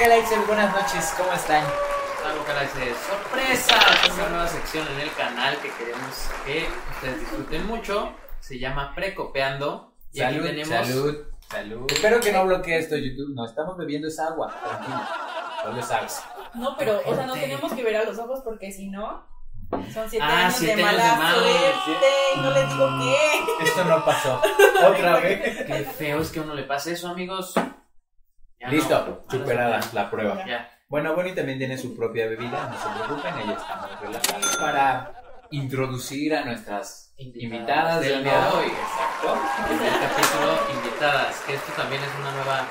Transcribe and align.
Vocalizer, 0.00 0.38
buenas 0.46 0.74
noches, 0.74 1.14
¿cómo 1.14 1.30
están? 1.30 1.62
Hola 2.24 2.34
Vocalizer, 2.38 2.94
sorpresa, 3.06 3.76
es 4.06 4.14
una 4.14 4.28
nueva 4.30 4.48
sección 4.48 4.88
en 4.94 5.00
el 5.00 5.12
canal 5.12 5.58
que 5.58 5.70
queremos 5.72 6.30
que 6.46 6.66
ustedes 6.94 7.20
disfruten 7.20 7.66
mucho. 7.66 8.14
Se 8.40 8.58
llama 8.58 8.94
Precopeando. 8.94 9.92
Y 10.10 10.22
aquí 10.22 10.36
Salud, 10.36 10.46
tenemos 10.46 10.68
salud, 10.86 11.16
salud. 11.50 11.92
Espero 11.92 12.18
que 12.18 12.32
no 12.32 12.46
bloquee 12.46 12.78
esto 12.78 12.96
YouTube. 12.96 13.34
No, 13.34 13.44
estamos 13.44 13.76
bebiendo 13.76 14.08
esa 14.08 14.28
agua, 14.28 14.48
tranquilo. 14.64 15.00
Solo 15.64 15.80
es 15.80 15.90
agua. 15.90 16.50
No, 16.54 16.76
pero, 16.78 17.02
o 17.04 17.14
sea, 17.14 17.26
no 17.26 17.34
tenemos 17.34 17.70
que 17.70 17.84
ver 17.84 17.96
a 17.96 18.04
los 18.04 18.18
ojos 18.18 18.40
porque 18.42 18.72
si 18.72 18.88
no, 18.88 19.26
son 19.92 20.08
siete 20.08 20.24
Ah, 20.26 20.46
años 20.46 20.54
siete 20.56 20.76
de 20.76 20.82
años 20.82 20.98
mala 20.98 21.12
de 21.12 21.18
mala 21.18 21.84
suerte 21.84 22.06
y 22.36 22.40
no 22.40 22.50
les 22.52 22.68
digo 22.70 22.88
qué. 23.00 23.64
Esto 23.64 23.84
no 23.84 24.02
pasó. 24.02 24.40
Otra 24.88 25.20
vez. 25.20 25.62
Qué 25.66 25.84
feo 25.84 26.22
es 26.22 26.30
que 26.30 26.38
a 26.38 26.42
uno 26.42 26.54
le 26.54 26.62
pase 26.62 26.92
eso, 26.92 27.06
amigos. 27.06 27.52
Ya 28.60 28.66
no. 28.66 28.72
Listo, 28.72 28.94
Ahora 28.94 29.16
superada 29.30 29.80
la 29.92 30.10
prueba. 30.10 30.44
Ya. 30.46 30.70
Bueno, 30.88 31.14
Bonnie 31.14 31.34
también 31.34 31.58
tiene 31.58 31.78
su 31.78 31.96
propia 31.96 32.26
bebida, 32.26 32.68
no 32.68 32.76
se 32.76 32.98
preocupen, 32.98 33.38
ella 33.38 33.52
está 33.52 33.76
muy 33.76 34.06
relajada. 34.06 34.60
Para 34.60 35.12
introducir 35.50 36.34
a 36.34 36.44
nuestras 36.44 37.12
invitadas 37.16 38.00
del 38.00 38.24
día 38.24 38.32
de 38.32 38.56
hoy. 38.56 38.66
Exacto. 38.66 39.38
Primer 39.68 39.92
capítulo, 39.92 40.58
invitadas. 40.74 41.40
Que 41.46 41.54
esto 41.54 41.72
también 41.76 42.02
es 42.02 42.10
una 42.18 42.32
nueva 42.32 42.66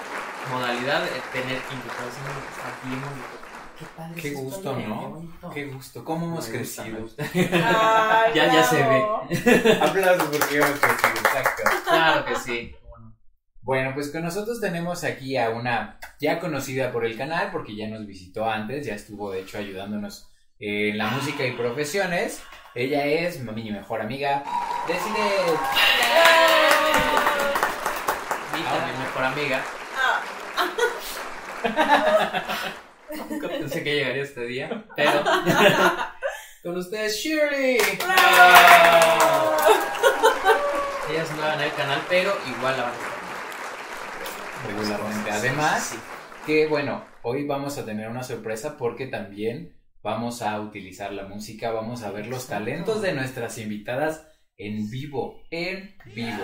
modalidad, 0.52 1.02
tener 1.32 1.62
invitados. 1.72 2.14
Está 2.52 2.88
bien 2.88 3.02
bonito. 3.02 3.40
Qué 3.80 3.86
padre 3.96 4.22
Qué 4.22 4.30
gusto, 4.32 4.76
¿no? 4.76 5.52
Qué 5.54 5.66
gusto, 5.68 6.04
cómo 6.04 6.26
hemos 6.26 6.50
Me 6.50 6.58
crecido. 6.58 7.08
Ay, 7.18 8.32
Ya, 8.36 8.54
ya 8.54 8.64
se 8.64 8.84
bravo. 8.84 9.24
Aplausos 9.82 10.28
porque 10.28 10.58
hemos 10.58 10.72
crecido, 10.72 11.20
exacto. 11.24 11.64
Claro 11.86 12.26
que 12.26 12.36
sí. 12.36 12.76
Bueno, 13.62 13.92
pues 13.94 14.10
con 14.10 14.24
nosotros 14.24 14.62
tenemos 14.62 15.04
aquí 15.04 15.38
a 15.38 15.50
una 15.50 16.00
ya 16.20 16.40
conocida 16.40 16.92
por 16.92 17.06
el 17.06 17.18
canal, 17.18 17.50
porque 17.52 17.76
ya 17.76 17.88
nos 17.88 18.06
visitó 18.06 18.50
antes, 18.50 18.86
ya 18.86 18.96
estuvo 18.96 19.32
de 19.32 19.42
hecho 19.42 19.58
ayudándonos 19.58 20.30
en 20.60 20.98
la 20.98 21.08
música 21.10 21.46
y 21.46 21.52
profesiones. 21.52 22.42
Ella 22.76 23.06
es 23.06 23.40
mi 23.42 23.72
mejor 23.72 24.02
amiga, 24.02 24.44
Decide. 24.88 25.58
Y 28.58 28.62
también 28.64 29.00
mejor 29.00 29.24
amiga. 29.24 29.64
Nunca 33.30 33.48
pensé 33.48 33.84
que 33.84 33.96
llegaría 33.96 34.24
este 34.24 34.46
día, 34.46 34.86
pero 34.96 35.24
con 36.64 36.78
ustedes 36.78 37.18
Shirley. 37.18 37.78
Ella 41.10 41.24
es 41.24 41.32
nueva 41.32 41.56
en 41.56 41.62
el 41.62 41.74
canal, 41.74 42.02
pero 42.08 42.38
igual 42.48 42.78
la 42.78 42.84
van 42.84 42.94
a. 42.94 43.09
Regularmente. 44.68 45.32
Además, 45.32 45.96
que 46.46 46.68
bueno, 46.68 47.06
hoy 47.22 47.46
vamos 47.46 47.78
a 47.78 47.86
tener 47.86 48.10
una 48.10 48.24
sorpresa 48.24 48.78
porque 48.78 49.08
también 49.08 49.76
vamos 50.02 50.42
a 50.42 50.60
utilizar 50.62 51.12
la 51.14 51.24
música, 51.24 51.72
vamos 51.72 52.04
a 52.04 52.12
ver 52.12 52.28
los 52.28 52.48
talentos 52.48 53.02
de 53.02 53.14
nuestras 53.14 53.58
invitadas 53.58 54.28
en 54.58 54.90
vivo, 54.90 55.42
en 55.52 55.96
vivo. 56.14 56.44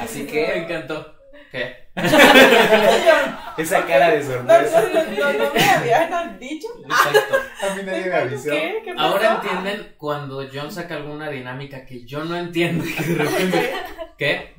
Así 0.00 0.22
Me 0.24 0.26
que 0.26 0.58
encantó. 0.58 1.16
¿Qué? 1.50 1.88
esa 3.56 3.86
cara 3.86 4.10
de 4.10 4.22
sorpresa. 4.22 4.82
no, 4.82 5.04
no, 5.04 5.04
no, 5.04 5.32
no 5.44 5.54
me 5.54 5.62
habían 5.62 6.38
dicho. 6.38 6.68
Exacto. 6.82 7.34
A 7.62 7.74
mí 7.74 7.82
nadie 7.82 8.06
me 8.06 8.14
avisó. 8.14 8.50
¿Qué? 8.50 8.82
¿Qué? 8.84 8.94
Ahora 8.96 9.40
entienden 9.42 9.94
cuando 9.96 10.46
John 10.52 10.70
saca 10.70 10.96
alguna 10.96 11.30
dinámica 11.30 11.84
que 11.84 12.04
yo 12.04 12.24
no 12.24 12.36
entiendo 12.36 12.84
y 12.84 12.94
que 12.94 13.02
de 13.04 13.14
repente. 13.16 13.72
¿Qué? 14.18 14.54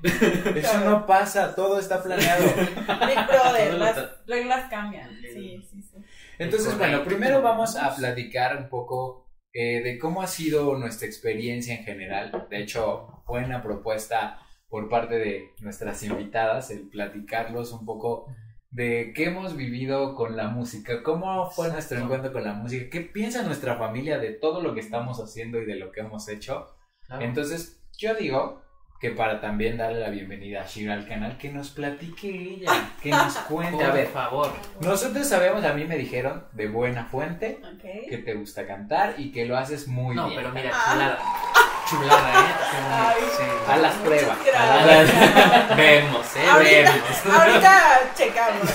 Eso 0.56 0.80
no 0.82 1.06
pasa, 1.06 1.56
todo 1.56 1.80
está 1.80 2.04
planeado. 2.04 2.44
Big 2.44 3.28
Brother, 3.28 3.74
las 3.76 4.26
reglas 4.28 4.70
cambian. 4.70 5.10
Sí, 5.22 5.62
sí, 5.70 5.82
sí. 5.82 5.98
Entonces, 6.38 6.78
bueno, 6.78 7.04
primero 7.04 7.42
vamos 7.42 7.78
a 7.78 7.96
platicar 7.96 8.58
un 8.58 8.68
poco 8.68 9.26
eh, 9.54 9.82
de 9.82 9.98
cómo 9.98 10.22
ha 10.22 10.28
sido 10.28 10.78
nuestra 10.78 11.08
experiencia 11.08 11.76
en 11.76 11.86
general. 11.86 12.48
De 12.50 12.62
hecho, 12.62 13.24
fue 13.26 13.46
una 13.46 13.64
propuesta 13.64 14.42
por 14.68 14.90
parte 14.90 15.16
de 15.16 15.54
nuestras 15.62 16.04
invitadas 16.04 16.72
el 16.72 16.90
platicarlos 16.90 17.72
un 17.72 17.86
poco 17.86 18.28
de 18.76 19.14
qué 19.16 19.28
hemos 19.28 19.56
vivido 19.56 20.16
con 20.16 20.36
la 20.36 20.50
música, 20.50 21.02
cómo 21.02 21.50
fue 21.50 21.70
nuestro 21.70 21.96
Exacto. 21.98 22.04
encuentro 22.16 22.34
con 22.34 22.44
la 22.44 22.54
música, 22.54 22.90
qué 22.92 23.00
piensa 23.02 23.42
nuestra 23.44 23.76
familia 23.78 24.18
de 24.18 24.32
todo 24.32 24.62
lo 24.62 24.74
que 24.74 24.82
estamos 24.82 25.20
haciendo 25.22 25.62
y 25.62 25.66
de 25.66 25.76
lo 25.76 25.94
que 25.94 26.02
hemos 26.02 26.28
hecho. 26.28 26.76
Claro. 27.08 27.24
Entonces, 27.24 27.82
yo 27.98 28.16
digo 28.16 28.62
que 29.00 29.12
para 29.12 29.40
también 29.40 29.78
darle 29.78 30.00
la 30.02 30.10
bienvenida 30.10 30.64
a 30.64 30.66
Shira 30.66 30.94
al 30.94 31.08
canal, 31.08 31.38
que 31.38 31.52
nos 31.54 31.70
platique 31.70 32.28
ella, 32.30 32.90
que 33.02 33.12
nos 33.12 33.36
cuente. 33.50 33.82
A 33.82 33.88
Por 33.88 33.96
ver, 33.96 34.08
favor. 34.08 34.52
nosotros 34.82 35.26
sabemos, 35.26 35.64
a 35.64 35.72
mí 35.74 35.86
me 35.86 35.98
dijeron 35.98 36.44
de 36.52 36.68
buena 36.68 37.06
fuente 37.06 37.60
Ok. 37.76 38.10
que 38.10 38.18
te 38.26 38.34
gusta 38.34 38.68
cantar 38.68 39.16
y 39.18 39.32
que 39.32 39.46
lo 39.46 39.56
haces 39.58 39.88
muy 39.88 40.16
No, 40.18 40.28
bien. 40.28 40.42
pero 40.42 40.54
mira, 40.54 40.72
Ah. 40.74 41.45
Chulada. 41.90 42.32
¿eh? 42.34 42.54
Ay. 42.92 43.24
sí. 43.38 43.44
A 43.68 43.78
las 43.78 43.96
pruebas. 43.96 44.38
gracias. 44.46 44.60
a 44.60 44.86
las- 44.86 45.78
Vemos, 45.78 46.36
¿eh? 46.36 46.46
Ahorita, 46.50 46.92
Vemos. 46.94 47.40
ahorita 47.40 48.12
checamos. 48.16 48.70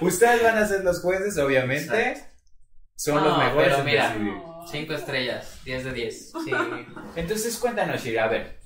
Ustedes 0.00 0.42
van 0.42 0.58
a 0.58 0.66
ser 0.66 0.84
los 0.84 1.00
jueces, 1.00 1.36
obviamente. 1.38 2.10
Exacto. 2.10 2.30
Son 2.96 3.16
No, 3.16 3.24
los 3.28 3.38
mejores 3.38 3.68
pero 3.74 3.84
mira. 3.84 4.08
decidir. 4.10 4.34
Cinco 4.70 4.94
estrellas, 4.94 5.60
10 5.64 5.84
de 5.84 5.92
10. 5.92 6.32
Sí. 6.44 6.50
Entonces, 7.16 7.58
cuéntanos, 7.58 8.02
Shira, 8.02 8.24
a 8.24 8.28
ver. 8.28 8.60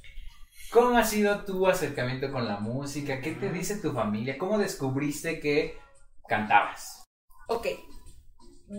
¿Cómo 0.70 0.96
ha 0.98 1.04
sido 1.04 1.44
tu 1.44 1.66
acercamiento 1.66 2.30
con 2.30 2.46
la 2.46 2.58
música? 2.58 3.20
¿Qué 3.20 3.32
te 3.32 3.50
dice 3.50 3.76
tu 3.76 3.92
familia? 3.94 4.36
¿Cómo 4.38 4.58
descubriste 4.58 5.40
que 5.40 5.78
cantabas? 6.28 7.04
Ok. 7.48 7.66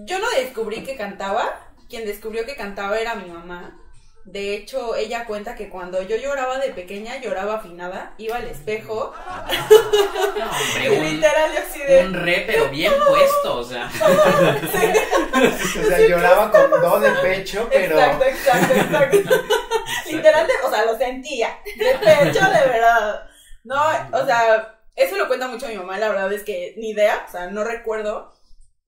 Yo 0.06 0.20
no 0.20 0.30
descubrí 0.38 0.84
que 0.84 0.96
cantaba. 0.96 1.44
Quien 1.90 2.06
descubrió 2.06 2.46
que 2.46 2.56
cantaba 2.56 3.00
era 3.00 3.16
mi 3.16 3.30
mamá. 3.32 3.76
De 4.26 4.54
hecho, 4.54 4.96
ella 4.96 5.26
cuenta 5.26 5.56
que 5.56 5.70
cuando 5.70 6.04
yo 6.04 6.16
lloraba 6.16 6.60
de 6.60 6.70
pequeña, 6.70 7.20
lloraba 7.20 7.56
afinada, 7.56 8.14
iba 8.20 8.36
al 8.38 8.48
espejo. 8.48 9.14
No, 10.38 10.46
hombre, 10.52 10.90
un, 11.00 11.04
literal, 11.16 11.52
yo 11.54 11.60
así 11.68 11.80
de. 11.80 12.04
un 12.06 12.14
re, 12.14 12.44
pero 12.46 12.70
bien 12.70 12.94
puesto, 13.08 13.56
o 13.58 13.64
sea. 13.64 13.90
O 13.90 15.88
sea, 15.88 16.00
lloraba 16.08 16.52
con 16.52 16.70
do 16.82 17.00
de 17.00 17.12
pecho, 17.22 17.68
pero... 17.72 17.98
Exacto, 18.00 18.26
exacto, 18.26 18.74
exacto. 18.76 19.18
Literal, 20.12 20.48
de- 20.48 20.68
o 20.68 20.70
sea, 20.70 20.86
lo 20.86 20.98
sentía. 20.98 21.58
De 21.76 21.86
pecho, 21.96 22.40
de 22.46 22.68
verdad. 22.68 23.24
No, 23.64 23.82
o 24.14 24.26
sea, 24.26 24.78
eso 24.96 25.18
lo 25.18 25.28
cuenta 25.28 25.48
mucho 25.48 25.68
mi 25.68 25.76
mamá, 25.76 25.98
la 25.98 26.10
verdad 26.10 26.32
es 26.34 26.44
que 26.44 26.74
ni 26.78 26.92
idea, 26.92 27.26
o 27.28 27.32
sea, 27.32 27.48
no 27.48 27.64
recuerdo. 27.64 28.34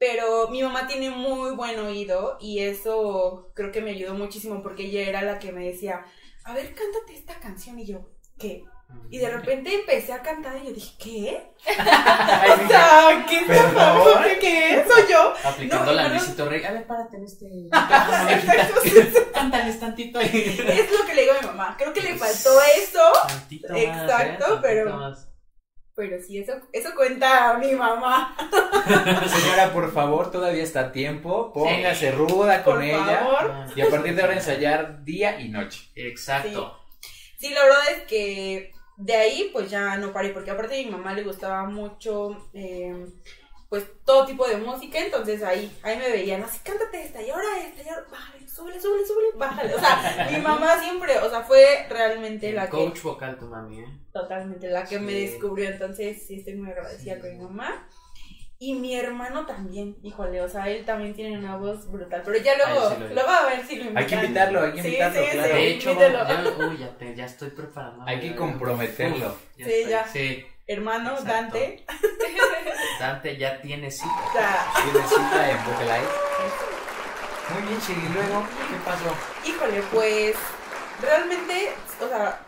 Pero 0.02 0.48
mi 0.48 0.64
mamá 0.64 0.88
tiene 0.88 1.12
muy 1.12 1.52
buen 1.52 1.80
oído 1.80 2.36
y 2.42 2.58
eso 2.58 3.52
creo 3.54 3.72
que 3.72 3.82
me 3.82 3.92
ayudó 3.92 4.16
muchísimo 4.16 4.64
porque 4.64 4.86
ella 4.86 5.08
era 5.08 5.22
la 5.22 5.38
que 5.38 5.52
me 5.52 5.64
decía, 5.64 6.04
a 6.44 6.56
ver, 6.56 6.74
cántate 6.74 7.14
esta 7.14 7.36
canción. 7.40 7.78
Y 7.78 7.86
yo, 7.86 8.10
¿qué? 8.40 8.64
Y 9.12 9.20
de 9.20 9.30
repente 9.30 9.72
empecé 9.76 10.12
a 10.12 10.24
cantar 10.24 10.58
y 10.58 10.66
yo 10.66 10.74
dije, 10.74 10.96
¿qué? 10.98 11.54
O 11.70 12.68
sea, 12.68 13.26
¿qué 13.30 13.44
pasando? 13.48 14.20
¿Qué? 14.40 14.84
¿Soy 14.88 15.04
yo? 15.08 15.34
Aplicando 15.44 15.86
No, 15.86 15.92
la 15.94 16.08
Luisito 16.08 16.50
Rey. 16.50 16.64
A 16.64 16.72
ver, 16.72 16.88
párate 16.88 17.18
en 17.18 17.24
este. 17.24 17.46
Exacto. 17.72 18.82
Cántales 19.36 19.80
tantito 19.80 20.18
ahí. 20.18 20.66
Es 20.68 20.92
lo 21.00 21.06
que 21.06 21.14
le 21.14 21.22
digo 21.22 21.34
a 21.38 21.42
mi 21.42 21.46
mamá. 21.46 21.76
Creo 21.78 21.94
que 21.94 22.02
le 22.02 22.16
faltó 22.18 22.60
eso. 22.76 23.12
Tantito 23.28 23.72
más, 23.72 23.82
Exacto, 23.84 24.24
¿eh? 24.24 24.38
Tantito 24.40 24.62
pero- 24.64 24.98
más. 24.98 25.31
Pero 25.96 26.18
sí, 26.22 26.40
eso, 26.40 26.54
eso 26.72 26.90
cuenta 26.96 27.56
mi 27.58 27.74
mamá. 27.74 28.36
Señora, 29.28 29.72
por 29.74 29.92
favor, 29.92 30.32
todavía 30.32 30.64
está 30.64 30.80
a 30.82 30.92
tiempo. 30.92 31.52
Póngase 31.54 32.12
ruda 32.12 32.64
con 32.64 32.76
Por 32.76 32.84
ella. 32.84 33.20
favor. 33.20 33.52
Y 33.76 33.82
a 33.82 33.90
partir 33.90 34.16
de 34.16 34.22
ahora 34.22 34.36
ensayar 34.36 35.04
día 35.04 35.40
y 35.40 35.50
noche. 35.50 35.90
Exacto. 35.96 36.78
Sí, 37.38 37.50
la 37.54 37.64
verdad 37.64 37.92
es 37.98 38.04
que 38.04 38.72
de 38.98 39.16
ahí 39.16 39.50
pues 39.52 39.70
ya 39.70 39.98
no 39.98 40.14
paré, 40.14 40.30
porque 40.30 40.52
aparte 40.52 40.80
a 40.80 40.84
mi 40.86 40.92
mamá 40.92 41.14
le 41.14 41.24
gustaba 41.24 41.64
mucho 41.66 42.50
eh, 42.54 43.08
pues 43.72 43.86
todo 44.06 44.26
tipo 44.26 44.46
de 44.46 44.58
música, 44.58 45.00
entonces 45.00 45.42
ahí, 45.44 45.72
ahí 45.82 45.98
me 45.98 46.10
veían 46.12 46.44
así, 46.44 46.60
cántate 46.62 47.04
esta 47.06 47.22
y 47.22 47.30
ahora 47.30 47.48
esta 47.66 47.82
y 47.82 47.88
ahora, 47.88 48.06
bájale, 48.12 48.46
súbele, 48.50 48.82
súbele, 48.82 49.06
súbele, 49.08 49.28
bájale. 49.36 49.74
O 49.76 49.80
sea, 49.80 50.28
mi 50.30 50.38
mamá 50.44 50.78
siempre, 50.82 51.18
o 51.20 51.30
sea, 51.30 51.42
fue 51.44 51.88
realmente 51.90 52.52
la 52.52 52.66
que, 52.66 52.72
Coach 52.72 53.02
vocal 53.02 53.38
tu 53.40 53.46
mami, 53.46 53.80
¿eh? 53.80 53.86
totalmente 54.12 54.68
la 54.70 54.84
que 54.84 55.00
me 55.00 55.14
descubrió, 55.14 55.70
entonces 55.70 56.22
sí 56.28 56.36
estoy 56.40 56.56
muy 56.56 56.70
agradecida 56.72 57.18
con 57.22 57.32
mi 57.32 57.44
mamá. 57.46 57.88
Y 58.60 58.74
mi 58.76 58.94
hermano 58.96 59.46
también, 59.48 59.96
híjole, 60.04 60.40
o 60.42 60.50
sea, 60.50 60.68
él 60.70 60.84
también 60.86 61.16
tiene 61.16 61.40
una 61.40 61.56
voz 61.58 61.90
brutal, 61.90 62.22
pero 62.24 62.38
ya 62.38 62.56
luego, 62.58 62.90
Ay, 62.90 62.96
sí 62.96 63.02
lo 63.04 63.14
luego 63.16 63.30
a 63.30 63.46
ver 63.48 63.66
si 63.66 63.76
lo 63.78 63.84
invitan. 63.86 63.98
Hay 63.98 64.06
que 64.06 64.16
invitarlo, 64.16 64.62
hay 64.62 64.72
que 64.74 64.78
invitarlo, 64.82 65.24
sí, 65.24 65.30
claro. 65.32 65.48
sí. 65.48 65.54
De 65.54 65.68
hecho, 65.72 66.00
ya, 66.00 66.54
uy, 66.70 66.78
ya, 66.78 66.98
te- 66.98 67.16
ya 67.16 67.26
estoy 67.26 67.50
preparando. 67.52 68.04
Hay 68.06 68.20
que 68.20 68.36
comprometerlo. 68.36 69.30
uf, 69.30 69.58
ya 69.58 69.66
Sí, 69.66 69.72
estoy. 69.72 69.90
ya. 69.92 70.08
Sí, 70.08 70.46
Hermano, 70.68 71.14
Exacto. 71.14 71.32
Dante. 71.58 71.86
Ya 73.02 73.60
tiene 73.62 73.90
cita. 73.90 74.68
Tiene 74.76 75.08
cita 75.08 75.50
en 75.52 75.58
Vocalize. 75.66 76.12
Muy 77.54 77.62
bien, 77.68 77.82
Chiri. 77.82 78.08
Luego, 78.14 78.44
¿qué 78.70 78.76
pasó? 78.86 79.16
Híjole, 79.44 79.82
pues 79.92 80.36
realmente, 81.02 81.72
o 82.00 82.08
sea, 82.08 82.40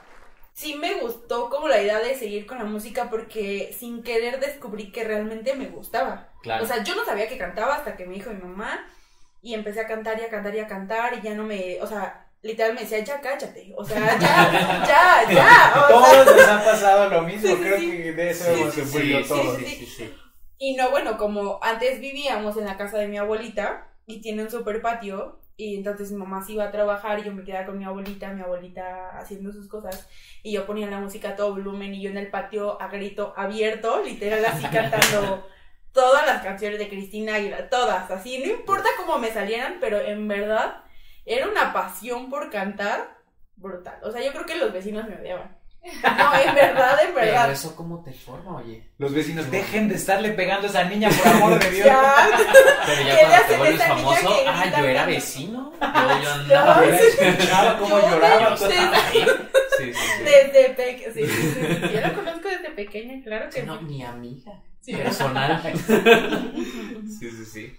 sí 0.53 0.75
me 0.75 0.93
gustó 1.01 1.49
como 1.49 1.67
la 1.67 1.81
idea 1.81 1.97
de 1.99 2.15
seguir 2.15 2.45
con 2.45 2.59
la 2.59 2.65
música 2.65 3.09
porque 3.09 3.75
sin 3.77 4.03
querer 4.03 4.39
descubrí 4.39 4.91
que 4.91 5.03
realmente 5.03 5.55
me 5.55 5.65
gustaba. 5.69 6.29
Claro. 6.43 6.63
O 6.63 6.67
sea, 6.67 6.83
yo 6.83 6.93
no 6.95 7.03
sabía 7.03 7.27
que 7.27 7.39
cantaba 7.39 7.73
hasta 7.75 7.95
que 7.95 8.05
me 8.05 8.13
dijo 8.13 8.29
mi 8.29 8.41
mamá 8.43 8.85
y 9.41 9.55
empecé 9.55 9.81
a 9.81 9.87
cantar 9.87 10.19
y 10.19 10.23
a 10.23 10.29
cantar 10.29 10.53
y 10.55 10.59
a 10.59 10.67
cantar 10.67 11.15
y 11.17 11.21
ya 11.21 11.33
no 11.33 11.43
me, 11.43 11.81
o 11.81 11.87
sea, 11.87 12.27
literal 12.43 12.75
me 12.75 12.81
decía, 12.81 12.99
ya 12.99 13.19
cállate, 13.19 13.73
o 13.75 13.83
sea, 13.83 14.19
ya, 14.19 14.51
ya, 14.87 15.33
ya. 15.33 15.73
O 15.75 15.87
sea, 15.87 15.87
Todos 15.87 16.35
les 16.35 16.47
ha 16.47 16.63
pasado 16.63 17.09
lo 17.09 17.21
mismo, 17.23 17.49
Sí, 17.49 17.55
sí, 17.55 17.61
creo 17.61 17.77
sí. 17.79 17.91
que 17.91 18.11
de 18.13 18.29
eso 18.29 18.43
Sí, 18.53 18.61
hemos 18.61 18.73
sí, 18.73 18.81
sufrido 18.81 19.19
sí, 19.21 19.27
todos. 19.27 19.57
Y 20.65 20.77
no, 20.77 20.91
bueno, 20.91 21.17
como 21.17 21.59
antes 21.61 21.99
vivíamos 21.99 22.55
en 22.55 22.63
la 22.63 22.77
casa 22.77 22.97
de 22.97 23.09
mi 23.09 23.17
abuelita 23.17 23.89
y 24.05 24.21
tiene 24.21 24.43
un 24.43 24.49
super 24.49 24.81
patio 24.81 25.41
y 25.57 25.75
entonces 25.75 26.09
mi 26.13 26.19
mamá 26.19 26.41
se 26.41 26.53
iba 26.53 26.63
a 26.63 26.71
trabajar 26.71 27.19
y 27.19 27.23
yo 27.23 27.33
me 27.33 27.43
quedaba 27.43 27.65
con 27.65 27.77
mi 27.77 27.83
abuelita, 27.83 28.31
mi 28.31 28.39
abuelita 28.39 29.09
haciendo 29.19 29.51
sus 29.51 29.67
cosas 29.67 30.07
y 30.41 30.53
yo 30.53 30.65
ponía 30.65 30.89
la 30.89 31.01
música 31.01 31.31
a 31.31 31.35
todo 31.35 31.51
volumen 31.51 31.93
y 31.93 32.01
yo 32.01 32.11
en 32.11 32.17
el 32.17 32.31
patio 32.31 32.81
a 32.81 32.87
grito 32.87 33.33
abierto, 33.35 34.01
literal 34.05 34.45
así 34.45 34.65
cantando 34.71 35.45
todas 35.91 36.25
las 36.25 36.41
canciones 36.41 36.79
de 36.79 36.87
Cristina 36.87 37.35
Aguilera, 37.35 37.69
todas, 37.69 38.09
así, 38.09 38.37
no 38.37 38.49
importa 38.49 38.87
cómo 38.95 39.17
me 39.17 39.33
salieran, 39.33 39.79
pero 39.81 39.99
en 39.99 40.29
verdad 40.29 40.85
era 41.25 41.49
una 41.49 41.73
pasión 41.73 42.29
por 42.29 42.49
cantar 42.49 43.17
brutal. 43.57 43.99
O 44.01 44.13
sea, 44.13 44.23
yo 44.23 44.31
creo 44.31 44.45
que 44.45 44.55
los 44.55 44.71
vecinos 44.71 45.09
me 45.09 45.17
odiaban. 45.17 45.57
No, 45.83 46.33
en 46.39 46.55
verdad, 46.55 46.97
en 47.03 47.13
Pero 47.13 47.25
verdad. 47.25 47.51
eso 47.51 47.75
cómo 47.75 48.01
te 48.03 48.13
forma, 48.13 48.55
oye. 48.57 48.89
Los 48.97 49.13
vecinos, 49.13 49.51
dejen 49.51 49.89
de 49.89 49.95
estarle 49.95 50.29
pegando 50.31 50.67
a 50.67 50.69
esa 50.69 50.83
niña, 50.85 51.09
por 51.09 51.27
amor 51.27 51.59
de 51.59 51.69
Dios. 51.71 51.85
Ya, 51.85 52.27
Pero 52.85 53.01
ya 53.01 53.15
¿Qué 53.15 53.21
le 53.23 53.27
cuando 53.29 53.47
te 53.47 53.57
vuelves 53.57 53.81
esa 53.81 53.95
niña 53.95 54.15
famoso, 54.15 54.35
que 54.43 54.47
ah, 54.47 54.73
yo 54.77 54.85
era 54.85 55.05
vecino. 55.05 55.73
Yo, 55.81 56.21
yo 56.23 56.31
andaba. 56.33 56.75
No, 56.77 56.83
escuchaba 56.93 57.77
cómo 57.79 57.99
Yo 57.99 58.09
lloraba. 58.09 58.49
de- 58.51 58.55
toda- 58.57 58.71
Sí, 59.77 59.91
sí, 59.91 59.93
sí. 59.93 60.23
Desde 60.23 60.69
pequeña, 60.69 61.13
sí, 61.13 61.25
sí, 61.27 61.53
sí, 61.53 61.93
yo 61.93 61.99
la 62.01 62.13
conozco 62.13 62.47
desde 62.47 62.69
pequeña, 62.69 63.21
claro 63.23 63.49
que 63.49 63.63
No, 63.63 63.79
sí. 63.79 63.85
mi 63.85 64.03
amiga. 64.03 64.61
Sí. 64.81 64.95
Personal. 64.95 65.61
Sí, 67.19 67.29
sí, 67.31 67.45
sí. 67.45 67.77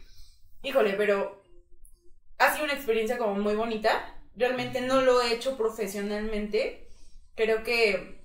Híjole, 0.62 0.94
pero 0.94 1.42
ha 2.38 2.52
sido 2.52 2.64
una 2.64 2.74
experiencia 2.74 3.16
como 3.16 3.34
muy 3.36 3.54
bonita. 3.54 3.90
Realmente 4.36 4.80
no 4.80 5.00
lo 5.02 5.22
he 5.22 5.32
hecho 5.34 5.56
profesionalmente. 5.56 6.83
Creo 7.34 7.62
que 7.62 8.20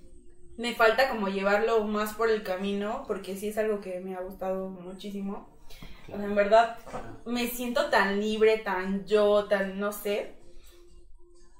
me 0.56 0.74
falta 0.74 1.08
como 1.08 1.28
llevarlo 1.28 1.84
más 1.84 2.14
por 2.14 2.28
el 2.30 2.42
camino, 2.42 3.04
porque 3.06 3.36
sí 3.36 3.48
es 3.48 3.58
algo 3.58 3.80
que 3.80 4.00
me 4.00 4.14
ha 4.14 4.20
gustado 4.20 4.68
muchísimo. 4.68 5.48
O 6.12 6.16
sea, 6.16 6.24
en 6.24 6.34
verdad, 6.34 6.76
me 7.24 7.46
siento 7.48 7.88
tan 7.88 8.20
libre, 8.20 8.58
tan 8.58 9.06
yo, 9.06 9.46
tan 9.46 9.78
no 9.78 9.92
sé. 9.92 10.34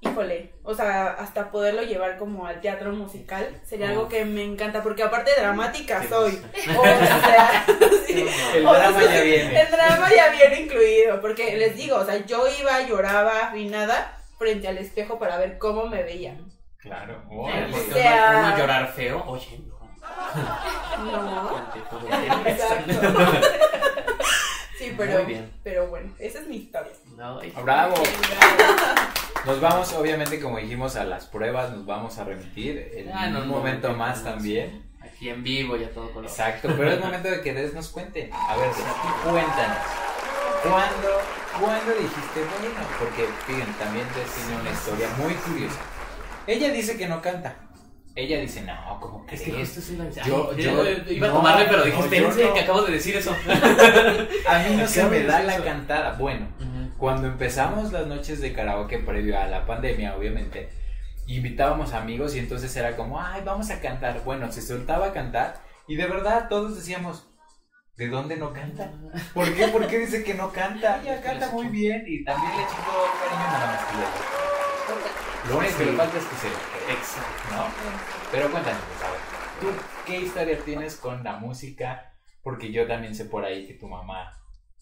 Híjole, 0.03 0.55
o 0.63 0.75
sea, 0.75 1.09
hasta 1.09 1.51
poderlo 1.51 1.83
llevar 1.83 2.19
como 2.19 2.47
al 2.47 2.61
teatro 2.63 2.93
musical 2.93 3.61
sería 3.65 3.91
algo 3.91 4.09
que 4.09 4.25
me 4.25 4.43
encanta, 4.43 4.83
porque 4.83 5.03
aparte 5.03 5.31
dramática 5.39 6.03
Sí, 6.03 6.09
soy. 6.09 6.33
O 6.79 6.83
sea, 6.83 7.67
sí. 8.07 8.27
El 8.55 8.67
O 8.67 8.75
sea, 8.75 8.91
drama 8.91 9.05
ya 9.05 9.23
viene. 9.23 9.61
El 9.61 9.71
drama 9.71 10.11
ya 10.15 10.31
viene 10.31 10.61
incluido, 10.63 11.21
porque 11.21 11.57
les 11.57 11.77
digo, 11.77 11.97
o 11.97 12.05
sea, 12.05 12.25
yo 12.25 12.45
iba, 12.61 12.81
lloraba, 12.83 13.49
afinada 13.49 14.19
frente 14.39 14.69
al 14.69 14.79
espejo 14.79 15.19
para 15.19 15.37
ver 15.39 15.59
cómo 15.59 15.87
me 15.87 16.03
veían. 16.03 16.51
Claro, 16.83 17.23
O 17.31 17.45
órale. 17.47 17.73
Porque 17.73 17.93
sea- 17.93 18.31
uno, 18.39 18.49
uno 18.49 18.59
llorar 18.59 18.93
feo, 18.93 19.25
oye, 19.27 19.61
no. 19.67 19.81
No. 21.05 21.51
Exacto. 22.47 22.93
Sí, 24.79 24.95
pero, 24.97 25.19
Muy 25.19 25.25
bien. 25.27 25.53
pero 25.63 25.89
bueno, 25.89 26.11
esa 26.19 26.39
es 26.41 26.47
mi 26.47 26.57
historia. 26.57 26.93
No, 27.17 27.45
y- 27.45 27.51
Bravo. 27.51 27.95
Nos 29.45 29.61
vamos, 29.61 29.93
obviamente, 29.93 30.41
como 30.41 30.57
dijimos, 30.59 30.97
a 30.97 31.05
las 31.05 31.27
pruebas, 31.27 31.71
nos 31.73 31.85
vamos 31.85 32.17
a 32.19 32.25
remitir 32.25 32.91
en 32.95 33.13
Ah, 33.13 33.27
no, 33.27 33.41
un 33.41 33.49
no, 33.49 33.55
momento 33.57 33.89
no, 33.91 33.97
más 33.99 34.23
no, 34.23 34.31
también. 34.31 34.89
Aquí 35.03 35.29
en 35.29 35.43
vivo 35.43 35.77
y 35.77 35.85
a 35.85 35.91
todo 35.93 36.11
color. 36.13 36.31
Exacto, 36.31 36.69
pero 36.79 36.93
es 36.93 37.01
momento 37.01 37.29
de 37.31 37.43
que 37.43 37.53
Des 37.53 37.75
nos 37.75 37.89
cuente. 37.89 38.31
A 38.33 38.57
ver, 38.57 38.69
Des, 38.69 38.85
cuéntanos. 39.23 39.79
¿Cuándo, 40.63 41.09
¿Cuándo 41.61 41.93
dijiste, 41.93 42.41
bueno? 42.41 42.81
Porque, 42.99 43.29
fíjense, 43.47 43.73
también 43.79 44.07
Des 44.15 44.31
tiene 44.35 44.61
una 44.63 44.71
historia 44.71 45.09
muy 45.19 45.35
curiosa. 45.35 45.79
Ella 46.51 46.71
dice 46.73 46.97
que 46.97 47.07
no 47.09 47.21
canta. 47.23 47.57
Ella 48.17 48.41
dice, 48.41 48.63
no, 48.63 48.99
¿cómo 49.01 49.25
Es 49.31 49.41
crees? 49.41 49.55
que 49.57 49.63
esto 49.63 49.79
es 49.81 49.91
una. 49.91 50.11
Yo- 50.11 50.53
yo- 50.57 50.85
iba 51.09 51.29
a 51.29 51.33
tomarle, 51.33 51.67
pero 51.71 51.85
dije, 51.85 52.01
espérense, 52.01 52.45
no. 52.45 52.55
que 52.55 52.61
acabo 52.61 52.83
de 52.83 52.93
decir 52.93 53.17
eso. 53.17 53.31
A 54.49 54.59
mí 54.59 54.77
no 54.77 54.87
se 54.89 55.05
me 55.05 55.23
da 55.23 55.43
la 55.45 55.55
eso. 55.55 55.65
cantada. 55.65 56.13
Bueno, 56.19 56.49
Cuando 56.99 57.29
empezamos 57.29 57.93
las 57.93 58.07
noches 58.09 58.41
de 58.41 58.53
karaoke 58.53 58.99
previo 58.99 59.39
a 59.41 59.47
la 59.47 59.65
pandemia, 59.65 60.17
obviamente, 60.17 60.69
invitábamos 61.29 61.93
amigos 61.95 62.35
y 62.35 62.41
entonces 62.41 62.75
era 62.77 62.97
como, 62.97 63.21
ay, 63.23 63.43
vamos 63.45 63.71
a 63.71 63.81
cantar. 63.81 64.23
Bueno, 64.25 64.51
se 64.53 64.61
soltaba 64.61 65.07
a 65.07 65.13
cantar 65.13 65.63
y 65.87 65.95
de 65.97 66.07
verdad 66.07 66.49
todos 66.51 66.77
decíamos, 66.77 67.27
¿de 67.97 68.09
dónde 68.09 68.37
no 68.37 68.53
canta? 68.53 68.91
¿Por 69.33 69.55
qué? 69.55 69.69
¿Por 69.69 69.87
qué 69.87 69.99
dice 70.01 70.25
que 70.25 70.35
no 70.35 70.53
canta? 70.53 71.01
Ella 71.01 71.23
canta 71.23 71.49
muy 71.51 71.69
bien 71.69 72.05
y 72.07 72.25
también 72.25 72.53
le 72.57 72.63
el 72.63 72.69
cariño 72.69 73.67
más 73.67 73.85
que 73.87 73.97
le 73.97 74.40
Lo 75.51 75.59
único 75.59 75.79
que 75.79 75.85
le 75.85 75.93
falta 75.93 76.17
es 76.17 76.25
que 76.25 76.37
se 76.37 76.47
Exacto. 76.93 77.55
¿no? 77.57 77.65
Pero 78.31 78.51
cuéntanos, 78.51 78.81
a 79.05 79.11
ver, 79.11 79.21
¿tú 79.61 79.67
qué 80.07 80.21
historia 80.21 80.59
tienes 80.65 80.97
con 80.97 81.25
la 81.25 81.37
música? 81.37 82.13
Porque 82.43 82.71
yo 82.71 82.87
también 82.87 83.15
sé 83.17 83.25
por 83.25 83.45
ahí 83.45 83.67
que 83.67 83.75
tu 83.75 83.89
mamá 83.89 84.33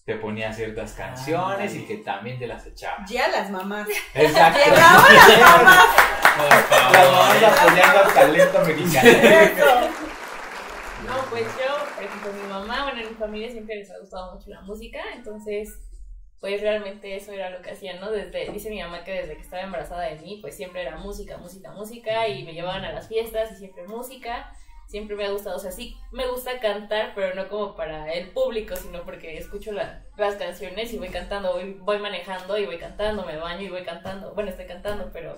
te 0.05 0.17
ponía 0.17 0.53
ciertas 0.53 0.93
canciones 0.93 1.75
y 1.75 1.85
que 1.85 1.99
también 1.99 2.39
te 2.39 2.47
las 2.47 2.67
echaba. 2.67 3.05
Ya 3.09 3.29
las 3.29 3.51
mamás. 3.51 3.89
Exacto. 4.15 4.59
Llegaban 4.59 5.15
las 5.15 5.39
mamás. 5.41 5.87
Por 6.37 6.93
Las 6.93 7.13
mamás 7.13 7.43
apoyando 7.43 7.99
al 8.05 8.15
talento 8.15 8.65
mexicano. 8.65 9.89
No, 11.07 11.15
pues 11.31 11.45
yo, 11.45 11.95
por 11.95 12.05
ejemplo, 12.05 12.33
mi 12.33 12.49
mamá, 12.49 12.85
bueno, 12.85 13.01
en 13.01 13.09
mi 13.09 13.15
familia 13.15 13.51
siempre 13.51 13.77
les 13.77 13.91
ha 13.91 13.99
gustado 13.99 14.35
mucho 14.35 14.51
la 14.51 14.61
música, 14.61 14.99
entonces, 15.15 15.79
pues 16.41 16.61
realmente 16.61 17.17
eso 17.17 17.33
era 17.33 17.51
lo 17.51 17.63
que 17.63 17.71
hacían, 17.71 18.01
¿no? 18.01 18.11
Desde, 18.11 18.51
dice 18.53 18.71
mi 18.71 18.81
mamá 18.81 19.03
que 19.05 19.13
desde 19.13 19.35
que 19.35 19.43
estaba 19.43 19.63
embarazada 19.63 20.03
de 20.05 20.17
mí, 20.21 20.39
pues 20.41 20.57
siempre 20.57 20.83
era 20.83 20.97
música, 20.97 21.37
música, 21.39 21.73
música, 21.73 22.29
y 22.29 22.45
me 22.45 22.53
llevaban 22.55 22.85
a 22.85 22.93
las 22.93 23.09
fiestas 23.09 23.53
y 23.53 23.57
siempre 23.57 23.87
música, 23.89 24.53
siempre 24.87 25.17
me 25.17 25.27
ha 25.27 25.31
gustado, 25.31 25.57
o 25.57 25.59
sea, 25.61 25.73
sí 25.73 25.97
me 26.13 26.27
gusta 26.29 26.61
cantar, 26.61 27.13
pero 27.15 27.35
no 27.35 27.49
como 27.49 27.75
para 27.77 28.13
el 28.13 28.29
público, 28.31 28.77
sino 28.77 29.03
porque 29.05 29.37
escucho 29.37 29.73
la- 29.73 30.05
las 30.17 30.37
canciones 30.37 30.93
y 30.93 30.99
voy 30.99 31.09
cantando, 31.09 31.53
voy, 31.53 31.75
voy 31.81 31.99
manejando 31.99 32.57
y 32.57 32.67
voy 32.67 32.79
cantando, 32.79 33.25
me 33.27 33.37
baño 33.37 33.63
y 33.63 33.69
voy 33.69 33.83
cantando, 33.83 34.33
bueno, 34.35 34.51
estoy 34.51 34.67
cantando, 34.67 35.11
pero 35.13 35.35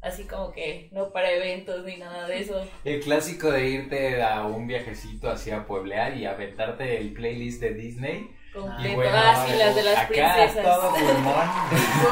así 0.00 0.24
como 0.24 0.52
que 0.52 0.88
no 0.92 1.10
para 1.10 1.30
eventos 1.32 1.84
ni 1.84 1.96
nada 1.96 2.28
de 2.28 2.38
eso. 2.40 2.64
El 2.84 3.00
clásico 3.00 3.50
de 3.50 3.68
irte 3.68 4.22
a 4.22 4.44
un 4.46 4.66
viajecito 4.68 5.28
hacia 5.28 5.66
Pueblear 5.66 6.16
y 6.16 6.24
aventarte 6.24 6.98
el 6.98 7.12
playlist 7.12 7.60
de 7.60 7.74
Disney. 7.74 8.30
Completo. 8.60 8.88
Y 8.88 8.94
bueno, 8.94 9.16
ah, 9.16 9.44
sí, 9.46 9.54
las 9.56 9.74
de 9.74 9.82
las 9.82 9.96
acá 9.98 10.08
princesas. 10.08 10.64
todo 10.64 10.90
pulmón. 10.94 11.34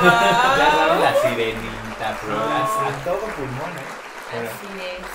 Ya 0.03 0.71
sabes, 0.71 1.01
la 1.05 1.15
sirenita, 1.23 2.15
flores, 2.21 2.71
a 3.01 3.05
todo 3.05 3.17
pulmón, 3.19 3.71
¿eh? 3.71 3.85
Pero- 4.31 4.49
Así 4.49 4.67
es. 4.81 5.07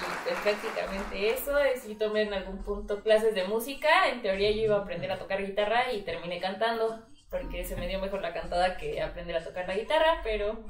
Y 0.00 0.28
pues 0.28 0.38
prácticamente 0.42 1.30
eso. 1.34 1.58
eh, 1.58 1.74
Sí 1.80 1.94
tomé 1.96 2.22
en 2.22 2.34
algún 2.34 2.58
punto 2.62 3.02
clases 3.02 3.34
de 3.34 3.44
música. 3.44 3.88
En 4.10 4.22
teoría 4.22 4.50
yo 4.50 4.62
iba 4.62 4.76
a 4.76 4.80
aprender 4.80 5.12
a 5.12 5.18
tocar 5.18 5.40
guitarra 5.44 5.92
y 5.92 6.02
terminé 6.02 6.40
cantando. 6.40 6.98
Porque 7.30 7.64
se 7.64 7.74
me 7.76 7.88
dio 7.88 7.98
mejor 8.00 8.22
la 8.22 8.32
cantada 8.32 8.76
que 8.76 9.02
aprender 9.02 9.36
a 9.36 9.44
tocar 9.44 9.66
la 9.68 9.74
guitarra. 9.74 10.20
Pero 10.22 10.60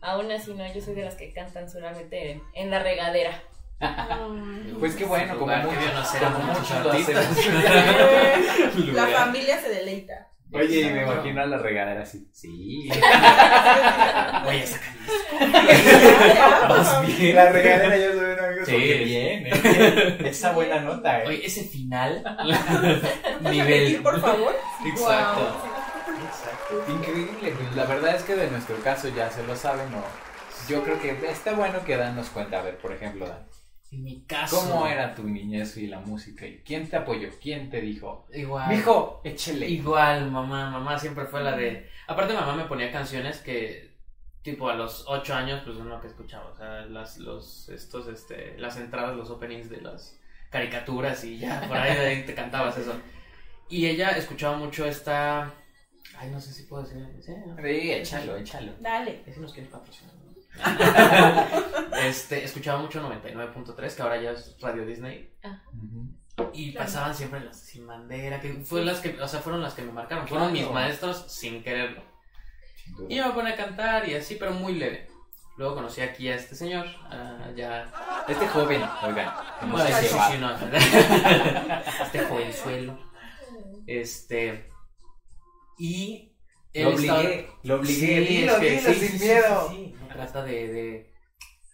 aún 0.00 0.30
así 0.32 0.52
no, 0.54 0.66
yo 0.72 0.80
soy 0.80 0.94
de 0.94 1.04
las 1.04 1.14
que 1.14 1.32
cantan 1.32 1.70
solamente 1.70 2.32
en, 2.32 2.42
en 2.54 2.70
la 2.70 2.78
regadera. 2.80 3.40
Pues 4.78 4.94
qué 4.94 5.04
bueno, 5.04 5.38
como 5.38 5.50
nacer 5.52 6.24
a 6.24 6.32
como 6.32 6.44
muchos 6.52 6.70
lo 6.84 6.90
artistas. 6.90 7.26
La 8.92 9.06
familia 9.06 9.60
se 9.60 9.68
deleita. 9.68 10.26
Oye, 10.52 10.80
y 10.80 10.84
me 10.90 11.02
imagino 11.04 11.42
a 11.42 11.46
la 11.46 11.58
regadera 11.58 12.02
así. 12.02 12.28
Sí. 12.32 12.90
Oye, 14.46 14.64
esa 14.64 14.80
Vas 16.68 17.06
bien. 17.06 17.36
La 17.36 17.50
regadera 17.50 17.96
yo 17.96 18.12
soy 18.12 18.32
un 18.32 18.38
amigo 18.40 18.66
Sí. 18.66 18.76
bien, 18.76 19.46
¿eh? 19.46 20.18
Esa 20.28 20.50
buena 20.52 20.80
nota, 20.80 21.22
¿eh? 21.22 21.28
Oye, 21.28 21.46
ese 21.46 21.62
final. 21.64 22.24
Nivel. 23.42 24.02
por 24.02 24.20
favor. 24.20 24.56
Exacto. 24.84 25.56
Increíble, 26.88 27.52
pues 27.56 27.76
la 27.76 27.84
verdad 27.84 28.16
es 28.16 28.22
que 28.24 28.34
de 28.34 28.50
nuestro 28.50 28.76
caso 28.82 29.08
ya 29.08 29.30
se 29.30 29.42
lo 29.44 29.54
saben, 29.56 29.92
o 29.94 30.02
yo 30.68 30.82
creo 30.82 31.00
que 31.00 31.16
está 31.30 31.52
bueno 31.52 31.84
que 31.84 31.96
Dan 31.96 32.16
nos 32.16 32.28
cuenta, 32.28 32.58
a 32.60 32.62
ver, 32.62 32.76
por 32.78 32.92
ejemplo, 32.92 33.26
Dan, 33.26 33.38
En 33.92 34.04
mi 34.04 34.22
caso. 34.24 34.56
¿cómo 34.56 34.86
era 34.86 35.14
tu 35.14 35.24
niñez 35.24 35.76
y 35.76 35.88
la 35.88 35.98
música? 35.98 36.46
¿Y 36.46 36.58
quién 36.58 36.88
te 36.88 36.96
apoyó? 36.96 37.28
¿Quién 37.40 37.70
te 37.70 37.80
dijo? 37.80 38.26
Igual. 38.32 38.68
Mijo, 38.68 39.20
échele. 39.24 39.68
Igual, 39.68 40.30
mamá, 40.30 40.70
mamá 40.70 40.98
siempre 40.98 41.24
fue 41.24 41.42
la 41.42 41.56
de... 41.56 41.88
Aparte 42.06 42.34
mamá 42.34 42.54
me 42.54 42.64
ponía 42.64 42.92
canciones 42.92 43.38
que, 43.38 43.96
tipo, 44.42 44.68
a 44.68 44.74
los 44.74 45.04
ocho 45.08 45.34
años, 45.34 45.62
pues 45.64 45.76
uno 45.76 46.00
que 46.00 46.06
escuchaba, 46.06 46.50
o 46.50 46.56
sea, 46.56 46.82
las, 46.82 47.18
los, 47.18 47.68
estos, 47.68 48.06
este, 48.06 48.56
las 48.58 48.76
entradas, 48.76 49.16
los 49.16 49.30
openings 49.30 49.68
de 49.68 49.80
las 49.80 50.20
caricaturas 50.50 51.24
y 51.24 51.38
ya, 51.38 51.60
por 51.66 51.76
ahí, 51.76 51.94
de 51.94 52.06
ahí 52.06 52.22
te 52.24 52.34
cantabas 52.34 52.78
eso. 52.78 52.94
Y 53.68 53.86
ella 53.86 54.10
escuchaba 54.10 54.56
mucho 54.56 54.84
esta... 54.84 55.52
Ay, 56.16 56.30
no 56.30 56.40
sé 56.40 56.52
si 56.52 56.64
puedo 56.64 56.84
decir... 56.84 57.06
¿sí? 57.20 57.32
Sí, 57.56 57.92
échalo, 57.92 58.36
échalo. 58.36 58.72
Dale. 58.80 59.22
Ese 59.26 59.40
nos 59.40 59.52
quiere 59.52 59.68
patrocinar. 59.68 60.19
este, 62.04 62.44
escuchaba 62.44 62.80
mucho 62.82 63.00
99.3, 63.02 63.94
que 63.96 64.02
ahora 64.02 64.20
ya 64.20 64.30
es 64.32 64.56
Radio 64.60 64.84
Disney. 64.86 65.30
Ujú. 65.44 66.50
Y 66.54 66.72
Claro. 66.72 66.86
pasaban 66.86 67.14
siempre 67.14 67.40
las 67.40 67.58
sin 67.60 67.86
bandera, 67.86 68.40
que 68.40 68.52
fue 68.64 68.82
las 68.84 69.00
que, 69.00 69.20
o 69.20 69.28
sea, 69.28 69.40
fueron 69.40 69.62
las 69.62 69.74
que 69.74 69.82
me 69.82 69.92
marcaron. 69.92 70.26
Fueron 70.26 70.50
Claro. 70.52 70.66
mis 70.66 70.72
maestros 70.74 71.24
sin 71.28 71.62
quererlo. 71.62 72.02
Y 73.08 73.16
yo 73.16 73.26
me 73.28 73.32
ponía 73.34 73.52
a 73.52 73.56
cantar 73.56 74.08
y 74.08 74.14
así, 74.14 74.36
pero 74.36 74.52
muy 74.52 74.74
leve. 74.74 75.08
Luego 75.58 75.74
conocí 75.74 76.00
aquí 76.00 76.28
a 76.28 76.36
este 76.36 76.54
señor, 76.54 76.86
ah, 77.10 77.50
ya... 77.54 77.92
Este 78.26 78.48
joven, 78.48 78.82
oigan, 79.02 79.30
que 79.60 79.66
no 79.66 79.72
Bueno, 79.72 79.86
sé 79.94 80.02
sí, 80.02 80.08
qué 80.08 80.14
va. 80.16 80.30
sí, 80.30 80.38
no. 80.38 80.50
este 82.04 82.20
jovenzuelo. 82.24 82.98
Este... 83.86 84.70
Y... 85.78 86.32
Lo 86.72 86.90
estaba- 86.92 87.18
obligué, 87.20 87.50
lo 87.64 87.74
obligué, 87.76 88.26
Sí, 88.26 88.34
dilo 88.34 88.58
sí, 88.60 88.78
sin 88.78 88.94
sí, 88.94 89.08
sí, 89.18 89.24
miedo. 89.24 89.74
Trata 90.20 90.42
de, 90.44 90.68
de, 90.72 91.12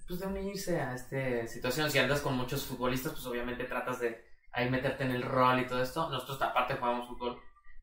pues 0.07 0.21
de 0.21 0.27
unirse 0.27 0.81
a 0.81 0.95
esta 0.95 1.47
situación. 1.49 1.91
Si 1.91 1.99
andas 1.99 2.21
con 2.21 2.37
muchos 2.37 2.65
futbolistas, 2.65 3.13
pues 3.13 3.27
obviamente 3.27 3.65
tratas 3.65 3.99
de 4.01 4.23
ahí 4.53 4.71
meterte 4.71 5.03
en 5.05 5.11
el 5.11 5.23
rol 5.23 5.61
y 5.61 5.67
todo 5.67 5.83
esto. 5.83 6.09
Nosotros 6.11 6.41
aparte 6.43 6.75
jugábamos 6.75 7.09
fútbol. 7.09 7.39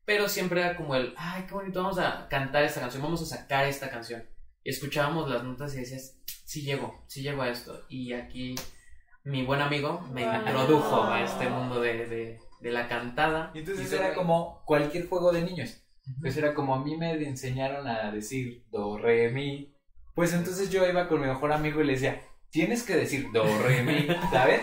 Pero 0.06 0.28
siempre 0.28 0.60
era 0.60 0.76
como 0.76 0.94
el, 0.94 1.14
ay, 1.16 1.44
qué 1.46 1.54
bonito, 1.54 1.82
vamos 1.82 1.98
a 1.98 2.28
cantar 2.28 2.62
esta 2.64 2.80
canción, 2.80 3.02
vamos 3.02 3.22
a 3.22 3.26
sacar 3.26 3.66
esta 3.66 3.90
canción. 3.90 4.22
Y 4.62 4.70
escuchábamos 4.70 5.28
las 5.30 5.44
notas 5.44 5.74
y 5.74 5.78
decías, 5.80 6.18
sí 6.44 6.62
llego, 6.62 7.04
sí 7.08 7.22
llego 7.22 7.42
a 7.42 7.48
esto. 7.50 7.84
Y 7.88 8.12
aquí 8.14 8.54
mi 9.24 9.44
buen 9.44 9.60
amigo 9.60 10.00
me 10.12 10.24
Wow. 10.24 10.34
introdujo 10.36 11.04
a 11.04 11.22
este 11.22 11.48
mundo 11.48 11.80
de, 11.80 12.06
de, 12.06 12.38
de 12.60 12.70
la 12.70 12.88
cantada. 12.88 13.50
Y 13.54 13.58
entonces 13.58 13.92
Y 13.92 13.94
era 13.94 14.14
como 14.14 14.62
cualquier 14.64 15.08
juego 15.08 15.30
de 15.32 15.42
niños. 15.42 15.82
Pues 16.20 16.36
era 16.36 16.52
como 16.52 16.74
a 16.74 16.84
mí 16.84 16.96
me 16.98 17.12
enseñaron 17.26 17.86
a 17.88 18.10
decir 18.12 18.64
do, 18.70 18.98
re, 18.98 19.30
mi. 19.30 19.73
Pues 20.14 20.32
entonces 20.32 20.70
yo 20.70 20.86
iba 20.86 21.08
con 21.08 21.20
mi 21.20 21.26
mejor 21.26 21.52
amigo 21.52 21.80
y 21.80 21.84
le 21.86 21.94
decía, 21.94 22.20
tienes 22.50 22.82
que 22.84 22.96
decir 22.96 23.26
do, 23.32 23.44
re, 23.62 23.82
mi, 23.82 24.06
¿sabes? 24.30 24.60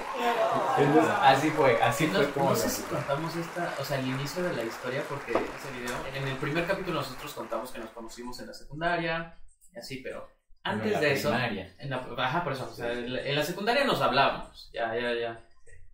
Entonces 0.78 1.12
así 1.22 1.50
fue, 1.50 1.82
así 1.82 2.08
No, 2.08 2.20
fue 2.20 2.32
como. 2.32 2.50
no 2.52 2.56
sé 2.56 2.70
si 2.70 2.82
contamos 2.84 3.36
esta, 3.36 3.74
o 3.80 3.84
sea, 3.84 4.00
el 4.00 4.08
inicio 4.08 4.44
de 4.44 4.54
la 4.56 4.64
historia, 4.64 5.04
porque 5.10 5.32
ese 5.32 5.80
video, 5.80 5.96
en 6.16 6.28
el 6.28 6.38
primer 6.38 6.66
capítulo 6.66 7.02
nosotros 7.02 7.34
contamos 7.34 7.72
que 7.72 7.80
nos 7.80 7.90
conocimos 7.90 8.40
en 8.40 8.48
la 8.48 8.54
secundaria, 8.54 9.36
y 9.76 9.80
así, 9.80 9.98
pero 9.98 10.30
antes 10.64 10.92
Bueno, 10.92 11.02
la 11.02 11.08
de 11.08 11.14
eso, 11.14 11.30
primaria. 11.30 11.76
en 11.80 11.90
la, 11.90 12.08
ajá, 12.18 12.44
por 12.44 12.54
eso, 12.54 12.70
o 12.72 12.76
sea, 12.76 12.92
en 12.94 13.14
la, 13.14 13.22
en 13.22 13.36
la 13.36 13.44
secundaria 13.44 13.84
nos 13.84 14.02
hablábamos, 14.02 14.70
ya, 14.74 14.96
ya, 14.96 15.14
ya. 15.14 15.46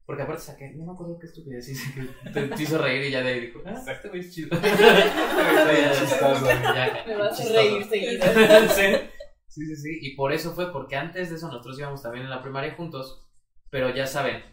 Porque 0.06 0.24
aparte 0.24 0.42
saqué, 0.44 0.70
no 0.76 0.86
me 0.86 0.94
acuerdo 0.94 1.18
qué 1.20 1.26
estupidez 1.28 1.68
hice, 1.68 1.92
que 2.24 2.30
te, 2.30 2.48
te 2.48 2.64
hizo 2.64 2.78
reír 2.78 3.04
y 3.06 3.12
ya 3.12 3.22
de 3.24 3.34
ahí 3.34 3.40
dijo, 3.48 3.60
ah, 3.66 3.72
exacto, 3.72 4.10
es 4.14 4.34
chido. 4.34 4.58
Ya, 5.78 7.04
Me 7.06 7.16
vas 7.16 7.40
a 7.40 7.44
reír 7.54 7.84
seguido. 7.90 8.26
sí. 8.70 8.84
Sí, 9.58 9.66
sí, 9.66 9.76
sí. 9.76 10.00
Y 10.02 10.16
por 10.16 10.32
eso 10.32 10.54
fue, 10.54 10.72
porque 10.72 10.96
antes 10.96 11.30
de 11.30 11.36
eso 11.36 11.48
nosotros 11.48 11.78
íbamos 11.80 12.02
también 12.02 12.26
en 12.26 12.30
la 12.30 12.42
primaria 12.42 12.76
juntos. 12.76 13.28
Pero 13.70 13.94
ya 13.94 14.08
saben, 14.08 14.44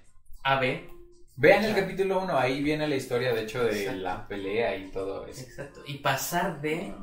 AB. 0.43 0.91
Vean 1.37 1.65
el 1.65 1.75
capítulo 1.75 2.23
1, 2.23 2.39
ahí 2.39 2.63
viene 2.63 2.87
la 2.87 2.95
historia, 2.95 3.35
de 3.35 3.43
hecho, 3.43 3.65
de 3.65 3.81
Exacto. 3.81 4.01
la 4.01 4.29
pelea 4.29 4.77
y 4.77 4.91
todo 4.91 5.27
eso. 5.27 5.43
Exacto. 5.43 5.83
Y 5.87 5.99
pasar 5.99 6.61
de 6.61 6.95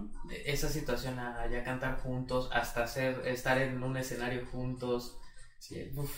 esa 0.46 0.70
situación 0.70 1.20
a 1.20 1.50
ya 1.50 1.64
cantar 1.64 2.00
juntos, 2.00 2.50
hasta 2.54 2.84
hacer, 2.84 3.22
estar 3.28 3.62
en 3.62 3.84
un 3.84 3.98
escenario 3.98 4.46
juntos. 4.46 5.18
Sí. 5.60 5.92
Uf, 5.96 6.12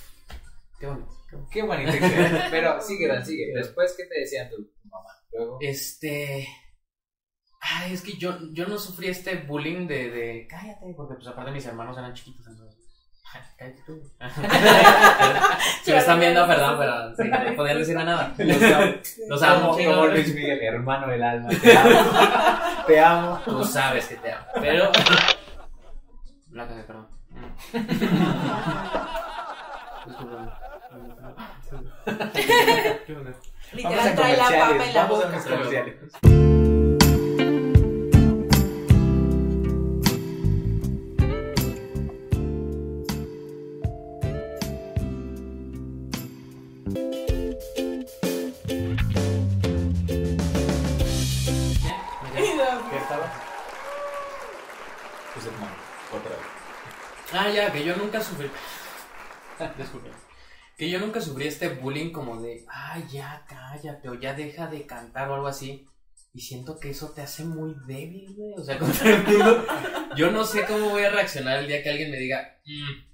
qué 0.80 0.86
bonito. 0.86 1.12
qué 1.52 1.62
bonito. 1.64 1.92
Pero 2.52 2.80
sigue, 2.82 3.26
sigue. 3.26 3.52
Después, 3.56 3.96
¿qué 3.98 4.06
te 4.06 4.20
decían 4.20 4.50
tu, 4.50 4.64
tu 4.64 4.88
mamá? 4.90 5.10
Luego. 5.32 5.58
Este. 5.60 6.48
Ay, 7.76 7.94
es 7.94 8.02
que 8.02 8.18
yo, 8.18 8.38
yo 8.52 8.68
no 8.68 8.78
sufrí 8.78 9.08
este 9.08 9.38
bullying 9.38 9.88
de, 9.88 10.10
de 10.10 10.48
cállate, 10.48 10.94
porque 10.96 11.16
pues 11.16 11.28
aparte 11.28 11.52
mis 11.52 11.66
hermanos 11.66 11.98
eran 11.98 12.14
chiquitos, 12.14 12.46
entonces. 12.48 12.80
Ay, 13.34 13.42
cállate 13.58 13.82
tú. 13.86 14.02
si 15.84 15.92
me 15.92 15.98
están 15.98 16.20
viendo, 16.20 16.46
perdón, 16.46 16.76
pero 16.78 17.16
sí, 17.16 17.24
no 17.30 17.56
podían 17.56 17.78
decirme 17.80 18.06
nada. 18.06 18.34
Los 18.38 18.62
amo. 18.62 18.94
Los 19.28 19.44
amo, 19.44 19.72
como, 19.72 20.08
Luis 20.08 20.36
Miguel, 20.36 20.62
hermano 20.62 21.08
del 21.08 21.24
alma. 21.24 21.50
Te 21.50 21.78
amo. 21.78 22.84
te 22.88 23.00
amo. 23.00 23.42
Tú 23.46 23.64
sabes 23.64 24.08
que 24.08 24.16
te 24.18 24.32
amo. 24.32 24.46
Pero. 24.62 24.92
La 26.52 26.68
cagué, 26.68 26.84
perdón. 26.84 27.08
Literal, 33.74 34.08
a 34.08 34.16
trae 34.16 34.38
la 34.38 34.44
papa 34.44 34.68
comerciales. 34.68 34.88
en 34.88 34.94
la 34.94 35.04
Vamos 35.04 35.24
a 35.24 35.28
boca. 35.28 36.63
Ya, 57.54 57.72
que 57.72 57.84
yo 57.86 57.96
nunca 57.96 58.22
sufrí. 58.22 58.50
Disculpe. 59.78 60.10
Que 60.78 60.90
yo 60.90 61.00
nunca 61.00 61.22
sufrí 61.22 61.48
este 61.48 61.70
bullying 61.70 62.12
como 62.12 62.42
de, 62.42 62.66
ay, 62.68 63.06
ya 63.12 63.46
cállate, 63.48 64.10
o 64.10 64.16
ya 64.16 64.34
deja 64.34 64.68
de 64.68 64.86
cantar 64.86 65.30
o 65.30 65.36
algo 65.36 65.48
así. 65.48 65.88
Y 66.34 66.42
siento 66.42 66.80
que 66.80 66.90
eso 66.90 67.12
te 67.12 67.22
hace 67.22 67.46
muy 67.46 67.76
débil, 67.86 68.34
güey. 68.36 68.54
O 68.58 68.64
sea, 68.64 68.80
contra 68.80 69.08
el 69.16 69.24
mundo. 69.24 69.66
Yo 70.18 70.32
no 70.32 70.44
sé 70.46 70.66
cómo 70.66 70.90
voy 70.90 71.04
a 71.04 71.12
reaccionar 71.12 71.60
el 71.60 71.68
día 71.68 71.84
que 71.84 71.92
alguien 71.92 72.10
me 72.10 72.18
diga, 72.18 72.58
"Mm". 72.66 73.14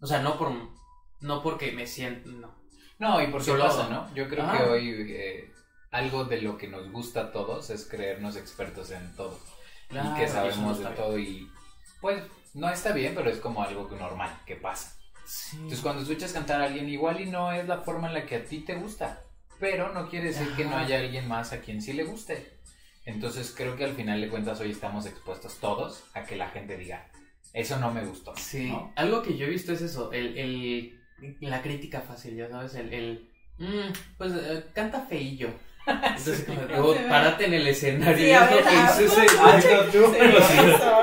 O 0.00 0.06
sea, 0.06 0.20
no 0.22 0.36
por. 0.38 0.50
No 1.20 1.40
porque 1.42 1.70
me 1.70 1.86
siento. 1.86 2.28
No. 2.30 2.60
No, 2.98 3.22
y 3.22 3.28
por 3.28 3.40
qué 3.40 3.46
Solo- 3.52 3.64
pasa, 3.66 3.88
¿no? 3.88 4.12
Yo 4.14 4.28
creo 4.28 4.44
Ah. 4.44 4.56
que 4.58 4.64
hoy 4.64 4.90
eh, 5.08 5.52
algo 5.92 6.24
de 6.24 6.40
lo 6.42 6.58
que 6.58 6.66
nos 6.66 6.90
gusta 6.90 7.20
a 7.20 7.32
todos 7.32 7.70
es 7.70 7.86
creernos 7.86 8.36
expertos 8.36 8.90
en 8.90 9.14
todo. 9.14 9.38
y 9.88 9.92
Claro, 9.92 10.14
que 10.16 10.24
eso 10.24 10.34
sabemos 10.34 10.78
de 10.80 10.86
todo 10.86 11.18
y 11.18 11.48
pues 12.00 12.24
no 12.54 12.68
está 12.70 12.92
bien, 12.92 13.14
pero 13.14 13.30
es 13.30 13.38
como 13.38 13.62
algo 13.62 13.88
normal, 13.98 14.30
que 14.46 14.56
pasa. 14.56 14.96
Sí. 15.24 15.56
Entonces 15.56 15.80
cuando 15.80 16.02
escuchas 16.02 16.32
cantar 16.32 16.60
a 16.60 16.64
alguien 16.66 16.88
igual 16.88 17.20
y 17.20 17.26
no 17.26 17.52
es 17.52 17.66
la 17.68 17.78
forma 17.78 18.08
en 18.08 18.14
la 18.14 18.26
que 18.26 18.36
a 18.36 18.44
ti 18.44 18.60
te 18.60 18.74
gusta, 18.74 19.22
pero 19.58 19.92
no 19.92 20.08
quiere 20.08 20.28
decir 20.28 20.48
que 20.56 20.64
no 20.64 20.76
haya 20.76 20.98
alguien 20.98 21.28
más 21.28 21.52
a 21.52 21.60
quien 21.60 21.80
sí 21.80 21.92
le 21.92 22.04
guste. 22.04 22.58
Entonces 23.04 23.52
creo 23.56 23.76
que 23.76 23.84
al 23.84 23.94
final 23.94 24.20
de 24.20 24.28
cuentas 24.28 24.60
hoy 24.60 24.70
estamos 24.70 25.06
expuestos 25.06 25.58
todos 25.58 26.04
a 26.14 26.24
que 26.24 26.36
la 26.36 26.50
gente 26.50 26.76
diga, 26.76 27.08
eso 27.52 27.78
no 27.78 27.92
me 27.92 28.04
gustó. 28.04 28.34
Sí, 28.36 28.68
¿no? 28.68 28.92
algo 28.96 29.22
que 29.22 29.36
yo 29.36 29.46
he 29.46 29.50
visto 29.50 29.72
es 29.72 29.82
eso, 29.82 30.12
el, 30.12 30.36
el, 30.38 31.00
la 31.40 31.62
crítica 31.62 32.00
fácil, 32.00 32.36
ya 32.36 32.48
sabes, 32.48 32.74
el, 32.74 32.92
el 32.92 33.30
"Mm, 33.58 33.92
pues 34.18 34.32
eh, 34.34 34.64
canta 34.74 35.02
feillo. 35.02 35.50
Entonces, 35.86 36.44
como. 36.44 36.60
"Oh, 36.90 36.94
párate 37.08 37.46
en 37.46 37.54
el 37.54 37.66
escenario, 37.66 38.16
Sí, 38.18 38.32
a 38.32 38.46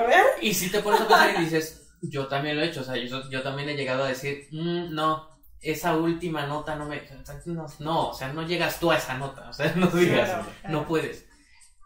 ver. 0.07 0.25
Y 0.41 0.53
si 0.53 0.69
te 0.71 0.79
pones 0.79 1.01
a 1.01 1.07
pensar 1.07 1.35
y 1.37 1.43
dices, 1.45 1.87
yo 2.01 2.27
también 2.27 2.55
lo 2.57 2.63
he 2.63 2.67
hecho, 2.67 2.81
o 2.81 2.83
sea, 2.83 2.95
yo, 2.97 3.29
yo 3.29 3.41
también 3.41 3.69
he 3.69 3.75
llegado 3.75 4.03
a 4.03 4.07
decir, 4.09 4.47
"Mm, 4.51 4.93
no, 4.93 5.27
esa 5.61 5.97
última 5.97 6.45
nota 6.47 6.75
no 6.75 6.85
me... 6.85 7.01
No, 7.45 7.65
no, 7.79 8.09
o 8.09 8.13
sea, 8.13 8.31
no 8.31 8.43
llegas 8.47 8.79
tú 8.79 8.91
a 8.91 8.97
esa 8.97 9.17
nota, 9.17 9.49
o 9.49 9.53
sea, 9.53 9.73
no 9.75 9.87
digas, 9.87 10.29
Claro. 10.29 10.45
no 10.69 10.87
puedes. 10.87 11.25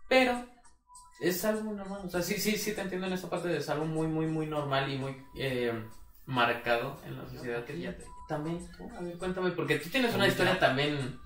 Pero 0.07 0.45
es 1.21 1.43
algo 1.45 1.71
normal. 1.73 2.01
O 2.05 2.09
sea, 2.09 2.21
sí, 2.21 2.35
sí, 2.39 2.57
sí 2.57 2.73
te 2.73 2.81
entiendo 2.81 3.07
en 3.07 3.13
esta 3.13 3.29
parte 3.29 3.47
de 3.47 3.57
es 3.57 3.69
algo 3.69 3.85
muy, 3.85 4.07
muy, 4.07 4.27
muy 4.27 4.45
normal 4.45 4.91
y 4.91 4.97
muy 4.97 5.17
eh, 5.38 5.73
marcado 6.25 7.00
en 7.05 7.17
la 7.17 7.27
sociedad 7.29 7.63
que 7.65 7.79
ya 7.79 7.95
te- 7.97 8.05
también, 8.29 8.59
tú, 8.77 8.89
a 8.97 9.01
ver, 9.01 9.17
cuéntame, 9.17 9.51
porque 9.51 9.79
tú 9.79 9.89
tienes 9.89 10.13
una 10.15 10.27
historia 10.27 10.57
también 10.59 11.19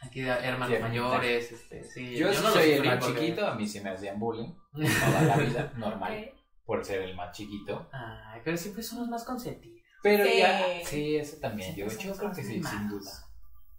aquí 0.00 0.20
de 0.22 0.30
hermanos 0.30 0.76
Sí, 0.76 0.82
mayores, 0.82 1.52
este, 1.52 1.84
sí. 1.84 2.16
Yo, 2.16 2.32
sí 2.32 2.40
no 2.42 2.50
soy 2.50 2.70
el 2.72 2.84
más 2.84 3.04
porque- 3.04 3.20
chiquito, 3.20 3.46
a 3.46 3.54
mí 3.54 3.66
sí 3.66 3.80
me 3.80 3.90
hacían 3.90 4.18
bullying 4.18 4.52
toda 4.72 5.22
la 5.22 5.36
vida, 5.36 5.72
normal, 5.76 6.32
por 6.64 6.84
ser 6.84 7.02
el 7.02 7.14
más 7.14 7.36
chiquito. 7.36 7.88
Ay, 7.92 8.40
pero 8.44 8.56
siempre 8.56 8.82
son 8.82 9.00
los 9.00 9.08
más 9.08 9.24
consentidos. 9.24 9.80
Pero 10.02 10.24
Sí. 10.24 10.38
ya, 10.38 10.64
sí, 10.84 11.16
eso 11.16 11.36
también, 11.40 11.74
yo, 11.74 11.86
yo 11.88 12.16
creo 12.16 12.30
que 12.32 12.42
sí, 12.44 12.60
más 12.60 12.70
sin 12.70 12.88
duda. 12.88 13.10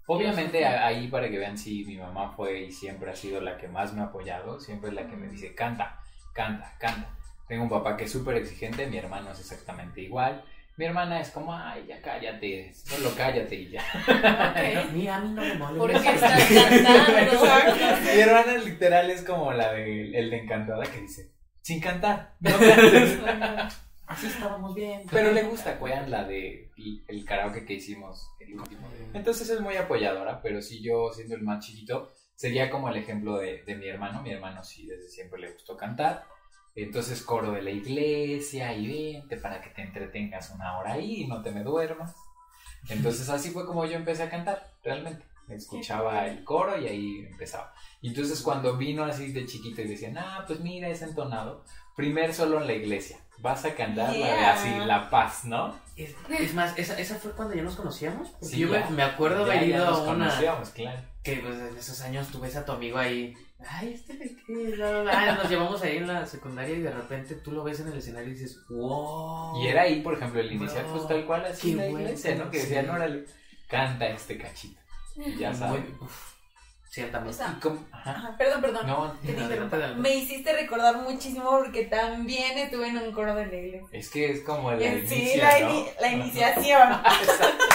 Obviamente 0.10 0.66
ahí 0.66 1.10
para 1.10 1.30
que 1.30 1.38
vean, 1.38 1.58
sí, 1.58 1.84
mi 1.86 1.98
mamá 1.98 2.34
fue 2.36 2.62
y 2.64 2.72
siempre 2.72 3.12
ha 3.12 3.16
sido 3.16 3.42
la 3.42 3.58
que 3.58 3.68
más 3.68 3.94
me 3.94 4.02
ha 4.02 4.06
apoyado, 4.06 4.60
siempre 4.60 4.90
es 4.90 4.96
la 4.96 5.06
que 5.08 5.18
me 5.18 5.28
dice, 5.28 5.54
canta, 5.54 6.00
canta, 6.34 6.76
canta. 6.80 7.14
Tengo 7.48 7.64
un 7.64 7.70
papá 7.70 7.96
que 7.98 8.06
es 8.06 8.12
súper 8.12 8.36
exigente, 8.38 8.88
mi 8.88 8.98
hermano 8.98 9.32
es 9.32 9.40
exactamente 9.40 10.02
igual. 10.02 10.44
Mi 10.78 10.86
hermana 10.86 11.20
es 11.20 11.32
como, 11.32 11.56
ay, 11.56 11.86
ya 11.88 12.00
cállate, 12.04 12.72
solo 12.72 13.12
cállate 13.18 13.56
y 13.56 13.70
ya. 13.72 13.82
Ok. 14.08 14.92
Mira, 14.94 15.16
a 15.16 15.22
mí 15.22 15.34
no 15.34 15.42
me 15.42 15.56
molesta. 15.56 15.80
¿Por 15.80 16.04
qué 16.04 16.10
estás 16.14 16.44
cantando? 16.54 17.46
Mi 18.14 18.20
hermana 18.20 18.58
literal 18.60 19.10
es 19.10 19.24
como 19.24 19.52
la 19.54 19.74
de 19.74 20.20
el 20.20 20.30
de 20.30 20.38
Encantada 20.38 20.84
que 20.86 21.02
dice, 21.02 21.32
sin 21.62 21.82
cantar, 21.82 22.36
no 22.42 22.52
cantes". 22.52 23.20
Así 24.06 24.28
estábamos 24.28 24.76
bien. 24.76 25.02
Pero 25.12 25.32
le 25.32 25.44
gusta, 25.44 25.80
vean 25.82 26.12
la 26.12 26.24
de 26.26 26.70
el 27.08 27.26
karaoke 27.26 27.66
que 27.66 27.74
hicimos 27.74 28.30
el 28.40 28.54
último. 28.54 28.88
Entonces 29.16 29.50
es 29.50 29.60
muy 29.60 29.78
apoyadora, 29.78 30.42
pero 30.44 30.62
si 30.62 30.84
yo 30.84 31.12
siendo 31.12 31.34
el 31.34 31.42
más 31.42 31.66
chiquito, 31.66 32.14
sería 32.36 32.70
como 32.70 32.88
el 32.90 32.98
ejemplo 32.98 33.38
de, 33.38 33.64
de 33.64 33.76
mi 33.76 33.88
hermano. 33.88 34.22
Mi 34.22 34.30
hermano 34.32 34.64
sí 34.64 34.86
desde 34.86 35.10
siempre 35.10 35.42
le 35.42 35.52
gustó 35.52 35.76
cantar. 35.76 36.24
Entonces 36.78 37.24
coro 37.24 37.52
de 37.54 37.62
la 37.64 37.72
iglesia 37.72 38.72
y 38.74 38.88
vente 39.14 39.36
para 39.38 39.62
que 39.62 39.70
te 39.72 39.82
entretengas 39.82 40.52
una 40.52 40.78
hora 40.78 40.94
ahí 40.94 41.24
y 41.24 41.28
no 41.28 41.42
te 41.42 41.52
me 41.52 41.64
duermas. 41.64 42.16
Entonces 42.90 43.28
así 43.30 43.50
fue 43.50 43.66
como 43.66 43.86
yo 43.86 43.96
empecé 43.98 44.24
a 44.24 44.30
cantar, 44.30 44.72
realmente. 44.84 45.26
Escuchaba 45.50 46.28
el 46.28 46.44
coro 46.44 46.78
y 46.78 46.88
ahí 46.88 47.26
empezaba. 47.32 47.74
Y 48.02 48.10
entonces 48.10 48.42
cuando 48.42 48.78
vino 48.78 49.04
así 49.06 49.32
de 49.32 49.46
chiquito 49.46 49.82
y 49.82 49.88
decían, 49.88 50.18
ah, 50.18 50.44
pues 50.46 50.60
mira, 50.60 50.88
es 50.90 51.02
entonado. 51.02 51.64
Primer 51.96 52.34
solo 52.34 52.62
en 52.62 52.68
la 52.68 52.74
iglesia. 52.74 53.18
Vas 53.40 53.66
a 53.66 53.74
cantar 53.74 54.14
Yeah. 54.16 54.54
así, 54.54 54.70
la 54.86 55.10
paz, 55.10 55.46
¿no? 55.46 55.76
Es, 55.96 56.14
es 56.40 56.54
más, 56.54 56.78
esa, 56.78 57.00
esa 57.00 57.16
fue 57.16 57.32
cuando 57.32 57.56
ya 57.56 57.64
nos 57.64 57.76
conocíamos. 57.76 58.30
Porque 58.30 58.46
Sí, 58.48 58.60
yo 58.60 58.68
me, 58.68 58.80
ya. 58.80 58.90
me 58.90 59.04
acuerdo 59.04 59.44
haber 59.44 59.62
ya 59.62 59.66
ido 59.78 59.86
nos 59.86 60.00
a 60.00 60.02
una. 60.04 60.12
conocíamos, 60.28 60.70
claro. 60.72 61.00
Que 61.24 61.38
pues 61.38 61.56
en 61.58 61.78
esos 61.78 62.02
años 62.02 62.28
tú 62.28 62.40
ves 62.40 62.56
a 62.56 62.66
tu 62.66 62.72
amigo 62.74 62.98
ahí. 62.98 63.34
Ay, 63.68 63.94
este 63.94 64.14
de 64.14 64.36
qué. 64.46 64.54
Bla, 64.76 64.92
bla, 64.92 65.02
bla. 65.02 65.36
Nos 65.36 65.50
llevamos 65.50 65.82
ahí 65.82 65.98
en 65.98 66.08
la 66.08 66.26
secundaria 66.26 66.76
y 66.76 66.82
de 66.82 66.92
repente 66.92 67.36
tú 67.36 67.52
lo 67.52 67.64
ves 67.64 67.80
en 67.80 67.88
el 67.88 67.98
escenario 67.98 68.30
y 68.30 68.34
dices, 68.34 68.60
wow. 68.70 69.62
Y 69.62 69.68
era 69.68 69.82
ahí, 69.84 70.02
por 70.02 70.14
ejemplo, 70.14 70.40
el 70.40 70.52
inicial, 70.52 70.86
No, 70.88 70.94
pues 70.94 71.08
tal 71.08 71.26
cual 71.26 71.46
así 71.46 71.74
la 71.74 71.84
qué 71.84 71.90
bueno, 71.90 72.06
iglesia, 72.08 72.36
¿no? 72.36 72.52
Que 72.52 72.58
decían, 72.60 72.86
sí. 72.86 72.92
órale, 72.92 73.26
canta 73.68 74.08
este 74.08 74.38
cachito. 74.38 74.80
Y 75.16 75.38
ya 75.38 75.50
Muy. 75.50 75.58
sabes. 75.60 75.84
O 76.00 77.32
sea, 77.34 77.60
ajá. 77.92 78.12
Ajá, 78.12 78.36
perdón, 78.38 78.62
perdón. 78.62 78.88
No, 78.88 79.14
Que 79.22 79.28
te 79.34 79.34
no, 79.34 79.44
interrumpa. 79.44 79.76
adelante. 79.76 80.02
Me 80.02 80.16
hiciste 80.16 80.54
recordar 80.54 80.98
muchísimo 80.98 81.50
porque 81.50 81.86
también 81.86 82.58
estuve 82.58 82.88
en 82.88 82.98
un 82.98 83.12
coro 83.12 83.36
de 83.36 83.46
la 83.46 83.56
iglesia. 83.56 83.88
es 83.92 84.10
que 84.10 84.32
es 84.32 84.42
como 84.42 84.72
el 84.72 84.82
Eh, 84.82 85.06
sí, 85.08 85.34
la, 85.38 85.60
¿no? 85.60 85.70
ini- 85.70 85.88
la 86.00 86.12
iniciación. 86.12 87.02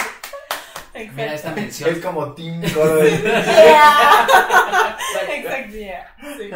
Mira 0.93 1.33
esta 1.33 1.53
mención. 1.55 1.89
Es 1.89 1.99
como 1.99 2.33
Team 2.33 2.61
Coro 2.73 2.95
de... 2.97 3.11
Yeah. 3.11 4.97
Exacto, 5.35 5.75
yeah. 5.75 6.15
Sí. 6.37 6.49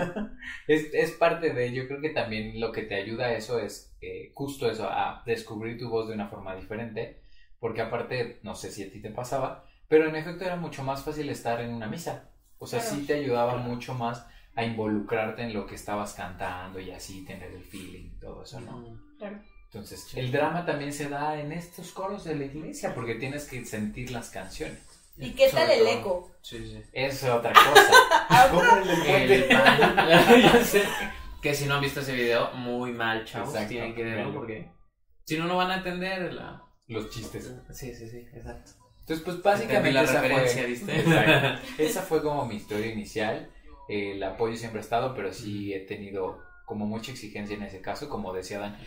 es, 0.67 0.94
es 0.94 1.12
parte 1.12 1.51
de, 1.53 1.72
yo 1.74 1.88
creo 1.88 2.01
que 2.01 2.10
también 2.10 2.60
lo 2.60 2.72
que 2.72 2.84
te 2.84 2.96
ayuda 2.96 3.27
a 3.27 3.34
eso 3.34 3.60
es 3.60 3.96
eh, 4.01 4.32
justo 4.34 4.70
eso, 4.70 4.88
a 4.89 5.24
descubrir 5.25 5.77
tu 5.77 5.89
voz 5.89 6.08
de 6.08 6.13
una 6.13 6.27
forma 6.27 6.56
diferente, 6.56 7.22
porque 7.60 7.82
aparte, 7.82 8.39
no 8.44 8.56
sé 8.56 8.72
si 8.72 8.84
a 8.84 8.91
ti 8.91 9.01
te 9.01 9.10
pasaba, 9.10 9.65
pero 9.88 10.08
en 10.08 10.15
efecto 10.15 10.46
era 10.46 10.56
mucho 10.56 10.84
más 10.84 11.03
fácil 11.03 11.29
estar 11.29 11.60
en 11.62 11.74
una 11.74 11.88
misa, 11.88 12.29
o 12.60 12.67
sea, 12.67 12.79
Claro. 12.79 12.96
sí 12.96 13.06
te 13.06 13.13
ayudaba 13.15 13.58
mucho 13.58 13.94
más 13.94 14.25
a 14.56 14.63
involucrarte 14.63 15.44
en 15.44 15.53
lo 15.53 15.65
que 15.67 15.75
estabas 15.75 16.13
cantando 16.13 16.79
y 16.79 16.91
así 16.91 17.24
tener 17.25 17.51
el 17.51 17.63
feeling 17.63 18.12
y 18.15 18.20
todo 18.20 18.44
eso, 18.44 18.60
¿no? 18.60 19.00
Claro. 19.17 19.39
Entonces, 19.71 20.07
el 20.15 20.31
drama 20.31 20.65
también 20.65 20.93
se 20.93 21.09
da 21.09 21.39
en 21.39 21.51
estos 21.51 21.91
coros 21.91 22.24
de 22.24 22.36
la 22.36 22.45
iglesia, 22.45 22.95
porque 22.95 23.15
tienes 23.15 23.45
que 23.45 23.65
sentir 23.65 24.12
las 24.12 24.29
canciones. 24.29 24.79
¿Y 25.17 25.31
qué 25.31 25.50
tal 25.50 25.69
el 25.69 25.86
eco? 25.88 26.31
Sí, 26.41 26.59
sí. 26.59 26.81
Eso 26.93 27.27
es 27.27 27.33
otra 27.33 27.51
cosa. 27.51 28.50
¿Cómo 28.51 28.63
el 29.05 29.45
pan. 29.45 30.63
Sé. 30.63 30.83
Que 31.41 31.53
si 31.53 31.65
no 31.65 31.75
han 31.75 31.81
visto 31.81 32.00
ese 32.00 32.13
video, 32.13 32.51
muy 32.53 32.91
mal, 32.93 33.25
chavos. 33.25 33.50
Exacto, 33.50 33.69
Tienen 33.69 33.95
que 33.95 34.03
verlo 34.03 34.33
porque 34.33 34.71
si 35.25 35.38
no, 35.38 35.45
no 35.45 35.57
van 35.57 35.71
a 35.71 35.77
entender 35.77 36.33
la. 36.33 36.63
Los 36.88 37.09
chistes. 37.09 37.53
Sí, 37.71 37.93
sí, 37.93 38.07
sí, 38.09 38.25
exacto. 38.33 38.71
Entonces, 39.01 39.25
pues 39.25 39.41
básicamente 39.41 39.91
la 39.91 40.03
esa 40.03 40.21
referencia, 40.21 40.62
fue, 40.62 40.71
¿viste? 40.71 41.00
Exacto. 41.00 41.67
esa 41.77 42.01
fue 42.01 42.21
como 42.21 42.45
mi 42.45 42.55
historia 42.55 42.88
inicial. 42.88 43.51
El 43.89 44.24
apoyo 44.24 44.55
siempre 44.55 44.79
ha 44.79 44.83
estado, 44.83 45.13
pero 45.13 45.33
sí 45.33 45.74
he 45.74 45.81
tenido 45.81 46.41
como 46.67 46.86
mucha 46.86 47.13
exigencia 47.13 47.55
en 47.55 47.63
ese 47.63 47.79
caso, 47.79 48.09
como 48.09 48.33
decía 48.33 48.59
Dan. 48.59 48.77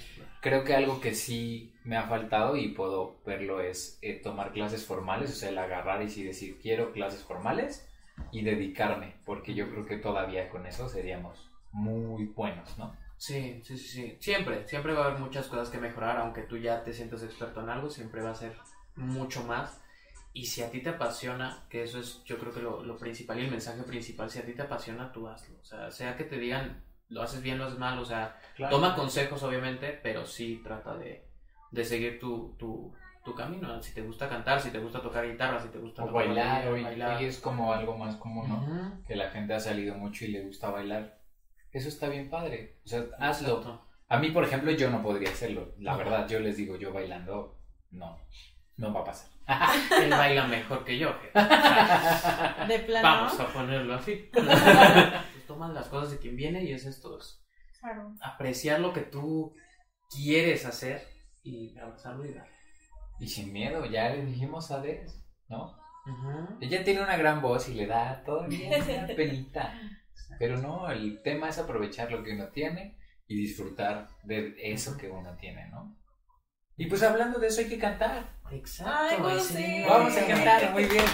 Creo 0.42 0.64
que 0.64 0.74
algo 0.74 1.00
que 1.00 1.14
sí 1.14 1.72
me 1.82 1.96
ha 1.96 2.02
faltado 2.02 2.54
y 2.54 2.68
puedo 2.68 3.16
verlo 3.24 3.62
es 3.62 3.98
eh, 4.02 4.20
tomar 4.22 4.52
clases 4.52 4.84
formales, 4.84 5.30
o 5.30 5.34
sea, 5.34 5.48
el 5.48 5.56
agarrar 5.56 6.02
y 6.02 6.10
sí 6.10 6.22
decir 6.22 6.58
quiero 6.60 6.92
clases 6.92 7.22
formales 7.22 7.88
y 8.32 8.42
dedicarme, 8.42 9.14
porque 9.24 9.54
yo 9.54 9.70
creo 9.70 9.86
que 9.86 9.96
todavía 9.96 10.50
con 10.50 10.66
eso 10.66 10.90
seríamos 10.90 11.50
muy 11.72 12.26
buenos, 12.26 12.76
¿no? 12.76 12.94
Sí, 13.16 13.62
sí, 13.64 13.78
sí, 13.78 13.88
sí. 13.88 14.16
Siempre, 14.20 14.68
siempre 14.68 14.92
va 14.92 15.04
a 15.04 15.06
haber 15.06 15.18
muchas 15.18 15.46
cosas 15.46 15.70
que 15.70 15.78
mejorar, 15.78 16.18
aunque 16.18 16.42
tú 16.42 16.58
ya 16.58 16.84
te 16.84 16.92
sientas 16.92 17.22
experto 17.22 17.62
en 17.62 17.70
algo, 17.70 17.88
siempre 17.88 18.20
va 18.20 18.32
a 18.32 18.34
ser 18.34 18.58
mucho 18.94 19.42
más. 19.44 19.80
Y 20.34 20.44
si 20.44 20.60
a 20.60 20.70
ti 20.70 20.82
te 20.82 20.90
apasiona, 20.90 21.64
que 21.70 21.84
eso 21.84 21.98
es 21.98 22.22
yo 22.24 22.38
creo 22.38 22.52
que 22.52 22.60
lo, 22.60 22.84
lo 22.84 22.98
principal 22.98 23.38
y 23.38 23.44
el 23.44 23.50
mensaje 23.50 23.82
principal, 23.84 24.30
si 24.30 24.38
a 24.38 24.44
ti 24.44 24.52
te 24.52 24.62
apasiona, 24.62 25.10
tú 25.12 25.26
hazlo. 25.26 25.56
O 25.62 25.64
sea, 25.64 25.90
sea 25.90 26.14
que 26.18 26.24
te 26.24 26.38
digan, 26.38 26.84
lo 27.10 27.22
haces 27.22 27.42
bien, 27.42 27.58
lo 27.58 27.64
haces 27.66 27.78
mal, 27.78 27.98
o 27.98 28.04
sea, 28.04 28.36
toma 28.70 28.94
consejos 28.94 29.42
obviamente, 29.42 29.98
pero 30.02 30.24
sí 30.26 30.60
trata 30.64 30.96
de, 30.96 31.26
de 31.70 31.84
seguir 31.84 32.18
tu, 32.18 32.54
tu, 32.58 32.94
tu 33.24 33.34
camino. 33.34 33.82
Si 33.82 33.92
te 33.94 34.00
gusta 34.02 34.28
cantar, 34.28 34.60
si 34.60 34.70
te 34.70 34.78
gusta 34.78 35.00
tocar 35.02 35.28
guitarra, 35.28 35.60
si 35.60 35.68
te 35.68 35.78
gusta 35.78 36.02
O 36.04 36.06
tocar 36.06 36.26
bailar, 36.26 36.68
hoy, 36.68 36.82
bailar. 36.82 37.16
hoy 37.18 37.24
es 37.26 37.38
como 37.38 37.72
algo 37.72 37.96
más 37.98 38.16
común, 38.16 38.48
¿no? 38.48 38.56
Ujú. 38.58 39.02
Que 39.06 39.16
la 39.16 39.30
gente 39.30 39.54
ha 39.54 39.60
salido 39.60 39.94
mucho 39.96 40.24
y 40.24 40.28
le 40.28 40.42
gusta 40.44 40.70
bailar. 40.70 41.18
Eso 41.72 41.88
está 41.88 42.08
bien 42.08 42.30
padre. 42.30 42.78
O 42.84 42.88
sea, 42.88 43.04
hazlo. 43.18 43.58
Exacto. 43.58 43.86
A 44.08 44.18
mí, 44.18 44.30
por 44.30 44.42
ejemplo, 44.42 44.70
yo 44.72 44.90
no 44.90 45.02
podría 45.02 45.30
hacerlo. 45.30 45.72
La 45.78 45.92
No. 45.92 45.98
verdad, 45.98 46.28
yo 46.28 46.40
les 46.40 46.56
digo, 46.56 46.76
yo 46.76 46.92
bailando, 46.92 47.58
no, 47.92 48.18
no 48.76 48.92
va 48.92 49.00
a 49.00 49.04
pasar. 49.04 49.28
Él 50.02 50.10
baila 50.10 50.46
mejor 50.46 50.84
que 50.84 50.98
yo. 50.98 51.10
O 51.34 52.66
De 52.66 52.78
plano. 52.80 53.02
Vamos 53.08 53.38
a 53.40 53.46
ponerlo 53.48 53.94
así. 53.94 54.28
Tomas 55.60 55.74
las 55.74 55.88
cosas 55.88 56.12
de 56.12 56.18
quien 56.18 56.36
viene 56.36 56.64
y 56.64 56.72
es 56.72 56.86
esto. 56.86 57.18
es 57.18 57.44
Claro. 57.80 58.14
apreciar 58.22 58.80
lo 58.80 58.94
que 58.94 59.02
tú 59.02 59.54
quieres 60.10 60.64
hacer 60.64 61.06
y 61.42 61.76
abrazarlo 61.78 62.24
y 62.24 62.32
darle. 62.32 62.50
Y 63.18 63.28
sin 63.28 63.52
miedo, 63.52 63.84
ya 63.84 64.08
le 64.08 64.24
dijimos 64.24 64.70
a 64.70 64.80
Des, 64.80 65.22
¿no? 65.48 65.76
Ujú. 66.06 66.56
Ella 66.62 66.82
tiene 66.82 67.02
una 67.02 67.18
gran 67.18 67.42
voz 67.42 67.68
y 67.68 67.74
le 67.74 67.86
da 67.86 68.22
todo 68.24 68.44
bien, 68.48 68.72
una 68.82 69.06
penita. 69.08 69.78
Pero 70.38 70.56
no, 70.56 70.90
el 70.90 71.20
tema 71.22 71.50
es 71.50 71.58
aprovechar 71.58 72.10
lo 72.10 72.22
que 72.24 72.32
uno 72.32 72.48
tiene 72.48 72.96
y 73.26 73.36
disfrutar 73.36 74.08
de 74.24 74.54
eso 74.62 74.96
que 74.96 75.10
uno 75.10 75.36
tiene, 75.36 75.68
¿no? 75.68 75.94
Y 76.78 76.86
pues 76.86 77.02
hablando 77.02 77.38
de 77.38 77.48
eso 77.48 77.60
hay 77.60 77.68
que 77.68 77.78
cantar. 77.78 78.40
Exacto. 78.50 78.92
Ay, 78.96 79.18
no 79.18 79.28
ese- 79.30 79.52
sé. 79.52 79.84
Vamos 79.86 80.16
a 80.16 80.26
cantar, 80.26 80.72
muy 80.72 80.86
bien. 80.86 81.04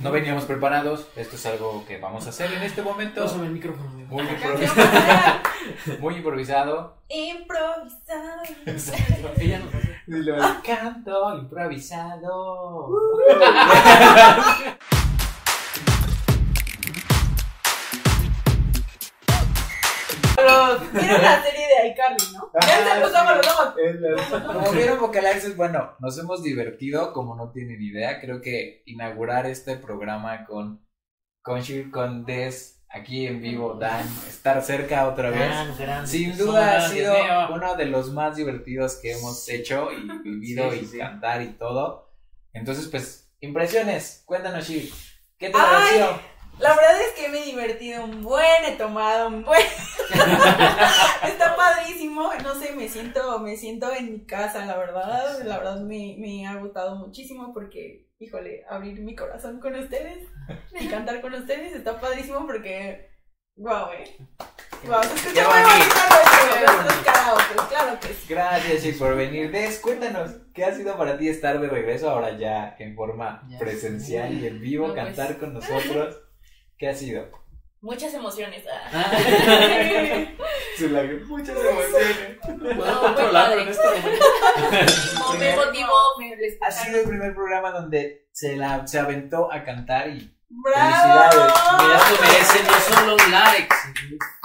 No 0.00 0.10
veníamos 0.10 0.44
preparados, 0.44 1.06
esto 1.14 1.36
es 1.36 1.44
algo 1.44 1.84
que 1.86 1.98
vamos 1.98 2.26
a 2.26 2.30
hacer 2.30 2.50
en 2.54 2.62
este 2.62 2.80
momento. 2.82 3.22
Pásame 3.22 3.46
el 3.46 3.52
micrófono. 3.52 3.90
amigo. 3.90 4.08
Muy 4.08 4.22
improvisado. 4.26 5.40
Muy 6.00 6.14
improvisado. 6.16 6.96
Improvisar. 7.08 8.42
Ella 9.38 9.58
nos 9.58 9.74
hace- 9.74 10.00
Dilo, 10.06 10.36
canto 10.64 11.36
improvisado. 11.36 12.88
Vieron 20.92 21.22
la 21.22 21.42
serie 21.42 21.59
de 21.82 21.88
iCarly, 21.88 22.24
¿no? 22.34 22.50
Ya 22.60 22.94
se 22.94 23.00
los 23.00 24.32
ojos. 24.32 24.42
Como 24.54 24.72
vieron 24.72 25.00
Vocalizers, 25.00 25.56
bueno, 25.56 25.96
nos 26.00 26.18
hemos 26.18 26.42
divertido, 26.42 27.12
como 27.12 27.36
no 27.36 27.50
tienen 27.52 27.80
idea. 27.82 28.20
Creo 28.20 28.40
que 28.40 28.82
inaugurar 28.86 29.46
este 29.46 29.76
programa 29.76 30.44
con, 30.46 30.86
con 31.42 31.60
Shir, 31.60 31.90
con 31.90 32.24
Des, 32.24 32.82
aquí 32.88 33.26
en 33.26 33.40
vivo, 33.40 33.74
Dan, 33.74 34.06
estar 34.28 34.62
cerca 34.62 35.06
otra 35.08 35.30
vez. 35.30 35.38
Gran, 35.48 35.78
gran 35.78 36.06
Sin 36.08 36.36
duda 36.36 36.76
ha 36.78 36.88
sido 36.88 37.14
uno 37.54 37.76
de 37.76 37.86
los 37.86 38.12
más 38.12 38.36
divertidos 38.36 38.96
que 38.96 39.12
hemos 39.12 39.48
hecho 39.48 39.88
y 39.92 40.08
vivido 40.24 40.70
Sí, 40.72 40.78
sí, 40.78 40.84
y 40.84 40.88
sí. 40.88 40.98
cantar 40.98 41.42
y 41.42 41.48
todo. 41.52 42.12
Entonces, 42.52 42.88
pues, 42.88 43.32
impresiones. 43.40 44.22
Cuéntanos, 44.26 44.66
Shir. 44.68 44.90
¿Qué 45.38 45.50
te 45.50 45.56
Ay. 45.56 45.62
pareció? 46.00 46.20
La 46.60 46.74
verdad 46.76 47.00
es 47.00 47.12
que 47.18 47.28
me 47.30 47.40
he 47.40 47.44
divertido 47.46 48.04
un 48.04 48.22
buen, 48.22 48.64
he 48.66 48.72
tomado 48.76 49.28
un 49.28 49.44
buen. 49.44 49.62
Está 50.10 51.56
padrísimo, 51.56 52.30
no 52.42 52.54
sé, 52.54 52.72
me 52.72 52.88
siento, 52.88 53.38
me 53.38 53.56
siento 53.56 53.90
en 53.94 54.12
mi 54.12 54.26
casa, 54.26 54.66
la 54.66 54.76
verdad, 54.76 55.38
la 55.44 55.58
verdad 55.58 55.80
me, 55.80 56.16
me 56.18 56.46
ha 56.46 56.56
gustado 56.56 56.96
muchísimo 56.96 57.54
porque, 57.54 58.08
híjole, 58.18 58.64
abrir 58.68 59.00
mi 59.00 59.14
corazón 59.14 59.58
con 59.58 59.74
ustedes 59.74 60.28
y 60.80 60.88
cantar 60.88 61.20
con 61.22 61.32
ustedes 61.34 61.74
está 61.74 61.98
padrísimo 61.98 62.46
porque, 62.46 63.08
wow, 63.56 63.92
eh. 63.98 64.16
Wow, 64.86 65.02
se 65.02 65.14
escucha 65.14 65.34
Qué 65.34 65.42
muy 65.42 65.62
bonito. 65.62 65.94
claro 67.68 68.00
que 68.00 68.08
sí. 68.08 68.26
Gracias, 68.28 68.82
Shir, 68.82 68.98
por 68.98 69.14
venir. 69.14 69.50
Des, 69.50 69.78
cuéntanos, 69.78 70.30
¿qué 70.54 70.64
ha 70.64 70.74
sido 70.74 70.96
para 70.96 71.18
ti 71.18 71.28
estar 71.28 71.60
de 71.60 71.68
regreso 71.68 72.08
ahora 72.10 72.36
ya 72.38 72.76
en 72.78 72.94
forma 72.96 73.46
Ya 73.48 73.58
presencial 73.58 74.32
y 74.32 74.46
en 74.46 74.60
vivo, 74.60 74.88
No, 74.88 74.94
pues. 74.94 75.04
cantar 75.04 75.38
con 75.38 75.52
nosotros? 75.54 76.18
¿Qué 76.80 76.88
ha 76.88 76.94
sido? 76.94 77.28
Muchas 77.82 78.14
emociones. 78.14 78.64
ah. 78.66 78.90
Ah. 78.94 79.12
Muchas 81.28 81.58
emociones. 81.58 82.38
¿Puedo 82.74 83.00
controlarlo 83.02 83.60
en 83.60 83.68
este 83.68 83.84
momento? 83.86 84.24
Me 85.38 85.56
motivó, 85.56 85.92
me 86.18 86.34
Ha 86.66 86.70
sido 86.70 87.00
el 87.02 87.06
primer 87.08 87.34
programa 87.34 87.70
donde 87.70 88.28
se, 88.32 88.56
la, 88.56 88.86
se 88.86 88.98
aventó 88.98 89.52
a 89.52 89.62
cantar 89.62 90.08
y 90.08 90.34
¡Bravo! 90.48 91.52
Mira, 91.82 91.96
esto 91.96 92.14
merece 92.22 92.62
no 92.64 92.72
solo 92.96 93.16
un 93.26 93.30
like, 93.30 93.74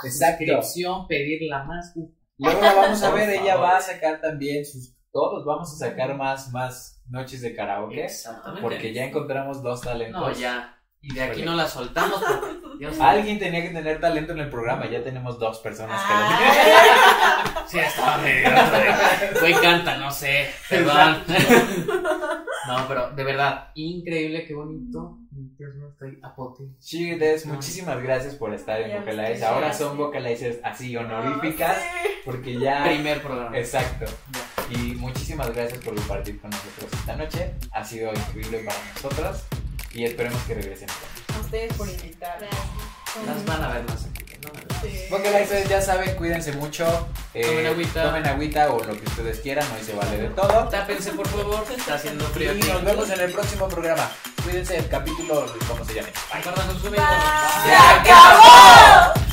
Exacto. 0.04 0.44
suscripción, 0.46 1.08
pedirla 1.08 1.64
más. 1.64 1.94
Luego 2.38 2.62
la 2.62 2.74
vamos 2.74 3.02
a 3.02 3.12
ver, 3.12 3.30
ella 3.30 3.56
va 3.56 3.78
a 3.78 3.82
sacar 3.82 4.20
también 4.20 4.66
sus 4.66 4.94
todos 5.14 5.46
vamos 5.46 5.74
a 5.74 5.78
sacar 5.78 6.14
más 6.18 6.52
más 6.52 7.02
noches 7.10 7.40
de 7.42 7.56
karaoke 7.56 8.04
Exactamente. 8.04 8.62
porque 8.62 8.92
ya 8.94 9.06
encontramos 9.06 9.64
dos 9.64 9.80
talentos 9.80 10.22
No, 10.22 10.32
ya. 10.34 10.75
Y 11.08 11.14
de 11.14 11.22
aquí 11.22 11.44
no 11.44 11.54
la 11.54 11.68
soltamos. 11.68 12.20
porque, 12.20 12.78
Dios 12.80 13.00
Alguien 13.00 13.38
tenía 13.38 13.62
que 13.62 13.70
tener 13.70 14.02
talento 14.02 14.34
en 14.34 14.40
el 14.40 14.50
programa, 14.50 14.90
ya 14.90 15.04
tenemos 15.04 15.38
dos 15.40 15.60
personas 15.60 16.02
que 16.02 16.14
lo 16.14 16.20
Ay. 16.20 17.52
Sí, 17.68 17.80
estaba 17.80 18.18
medio. 18.18 18.50
Güey, 19.40 19.54
canta, 19.54 19.98
no 19.98 20.10
sé. 20.12 20.50
Perdón. 20.70 21.24
No, 22.68 22.88
pero 22.88 23.12
de 23.12 23.24
verdad, 23.24 23.70
increíble, 23.76 24.46
qué 24.46 24.54
bonito. 24.56 25.20
Dios 25.32 25.76
mío, 25.76 25.90
estoy 25.90 26.20
a 26.24 26.34
pote. 26.34 26.64
Chicos, 26.80 27.46
muchísimas 27.46 28.02
gracias 28.02 28.36
por 28.36 28.54
estar 28.54 28.82
en 28.82 29.00
Vocalize. 29.00 29.46
Ahora 29.46 29.74
son 29.74 29.98
Vocalizers 29.98 30.58
así 30.64 30.96
honoríficas, 30.96 31.78
Sí. 31.78 32.10
porque 32.26 32.58
ya. 32.60 32.84
Primer 32.84 33.22
programa. 33.22 33.58
Exacto. 33.58 34.06
Y 34.70 34.96
muchísimas 34.96 35.54
gracias 35.54 35.84
por 35.84 35.94
compartir 35.96 36.40
con 36.42 36.50
nosotros 36.50 36.92
esta 36.94 37.16
noche. 37.16 37.56
Ha 37.72 37.84
sido 37.84 38.12
increíble 38.14 38.64
para 38.66 38.78
nosotros 38.94 39.44
y 39.96 40.06
esperemos 40.06 40.42
que 40.44 40.54
regresen. 40.54 40.88
A 41.36 41.40
ustedes 41.40 41.74
por 41.74 41.90
invitar. 41.90 42.38
Las 43.26 43.46
van 43.46 43.64
a 43.64 43.70
ver 43.70 43.84
más 43.86 44.06
aquí. 44.06 44.12
Sí. 44.84 45.06
Vocalizers, 45.10 45.68
ya 45.68 45.82
saben, 45.82 46.16
cuídense 46.16 46.52
mucho. 46.52 46.86
eh, 47.34 47.44
Tomen 47.48 47.66
agüita. 47.68 48.04
Tomen 48.04 48.28
agüita 48.28 48.70
o 48.72 48.84
lo 48.84 48.94
que 49.00 49.06
ustedes 49.08 49.40
quieran, 49.40 49.66
hoy 49.76 49.84
se 49.84 49.94
vale 49.94 50.18
de 50.18 50.28
todo. 50.30 50.68
Tápense, 50.70 51.12
por 51.14 51.28
favor. 51.28 51.66
Está 51.76 51.96
haciendo 51.96 52.24
Y 52.26 52.28
frío 52.34 52.52
aquí. 52.52 52.68
nos 52.68 52.84
vemos 52.84 53.10
en 53.10 53.20
el 53.22 53.32
próximo 53.32 53.68
programa. 53.68 54.12
Cuídense 54.44 54.78
el 54.78 54.88
capítulo, 54.88 55.46
¿cómo 55.68 55.84
se 55.86 55.96
llame? 55.96 56.10
¡Se 57.64 57.76
acabó! 57.76 59.25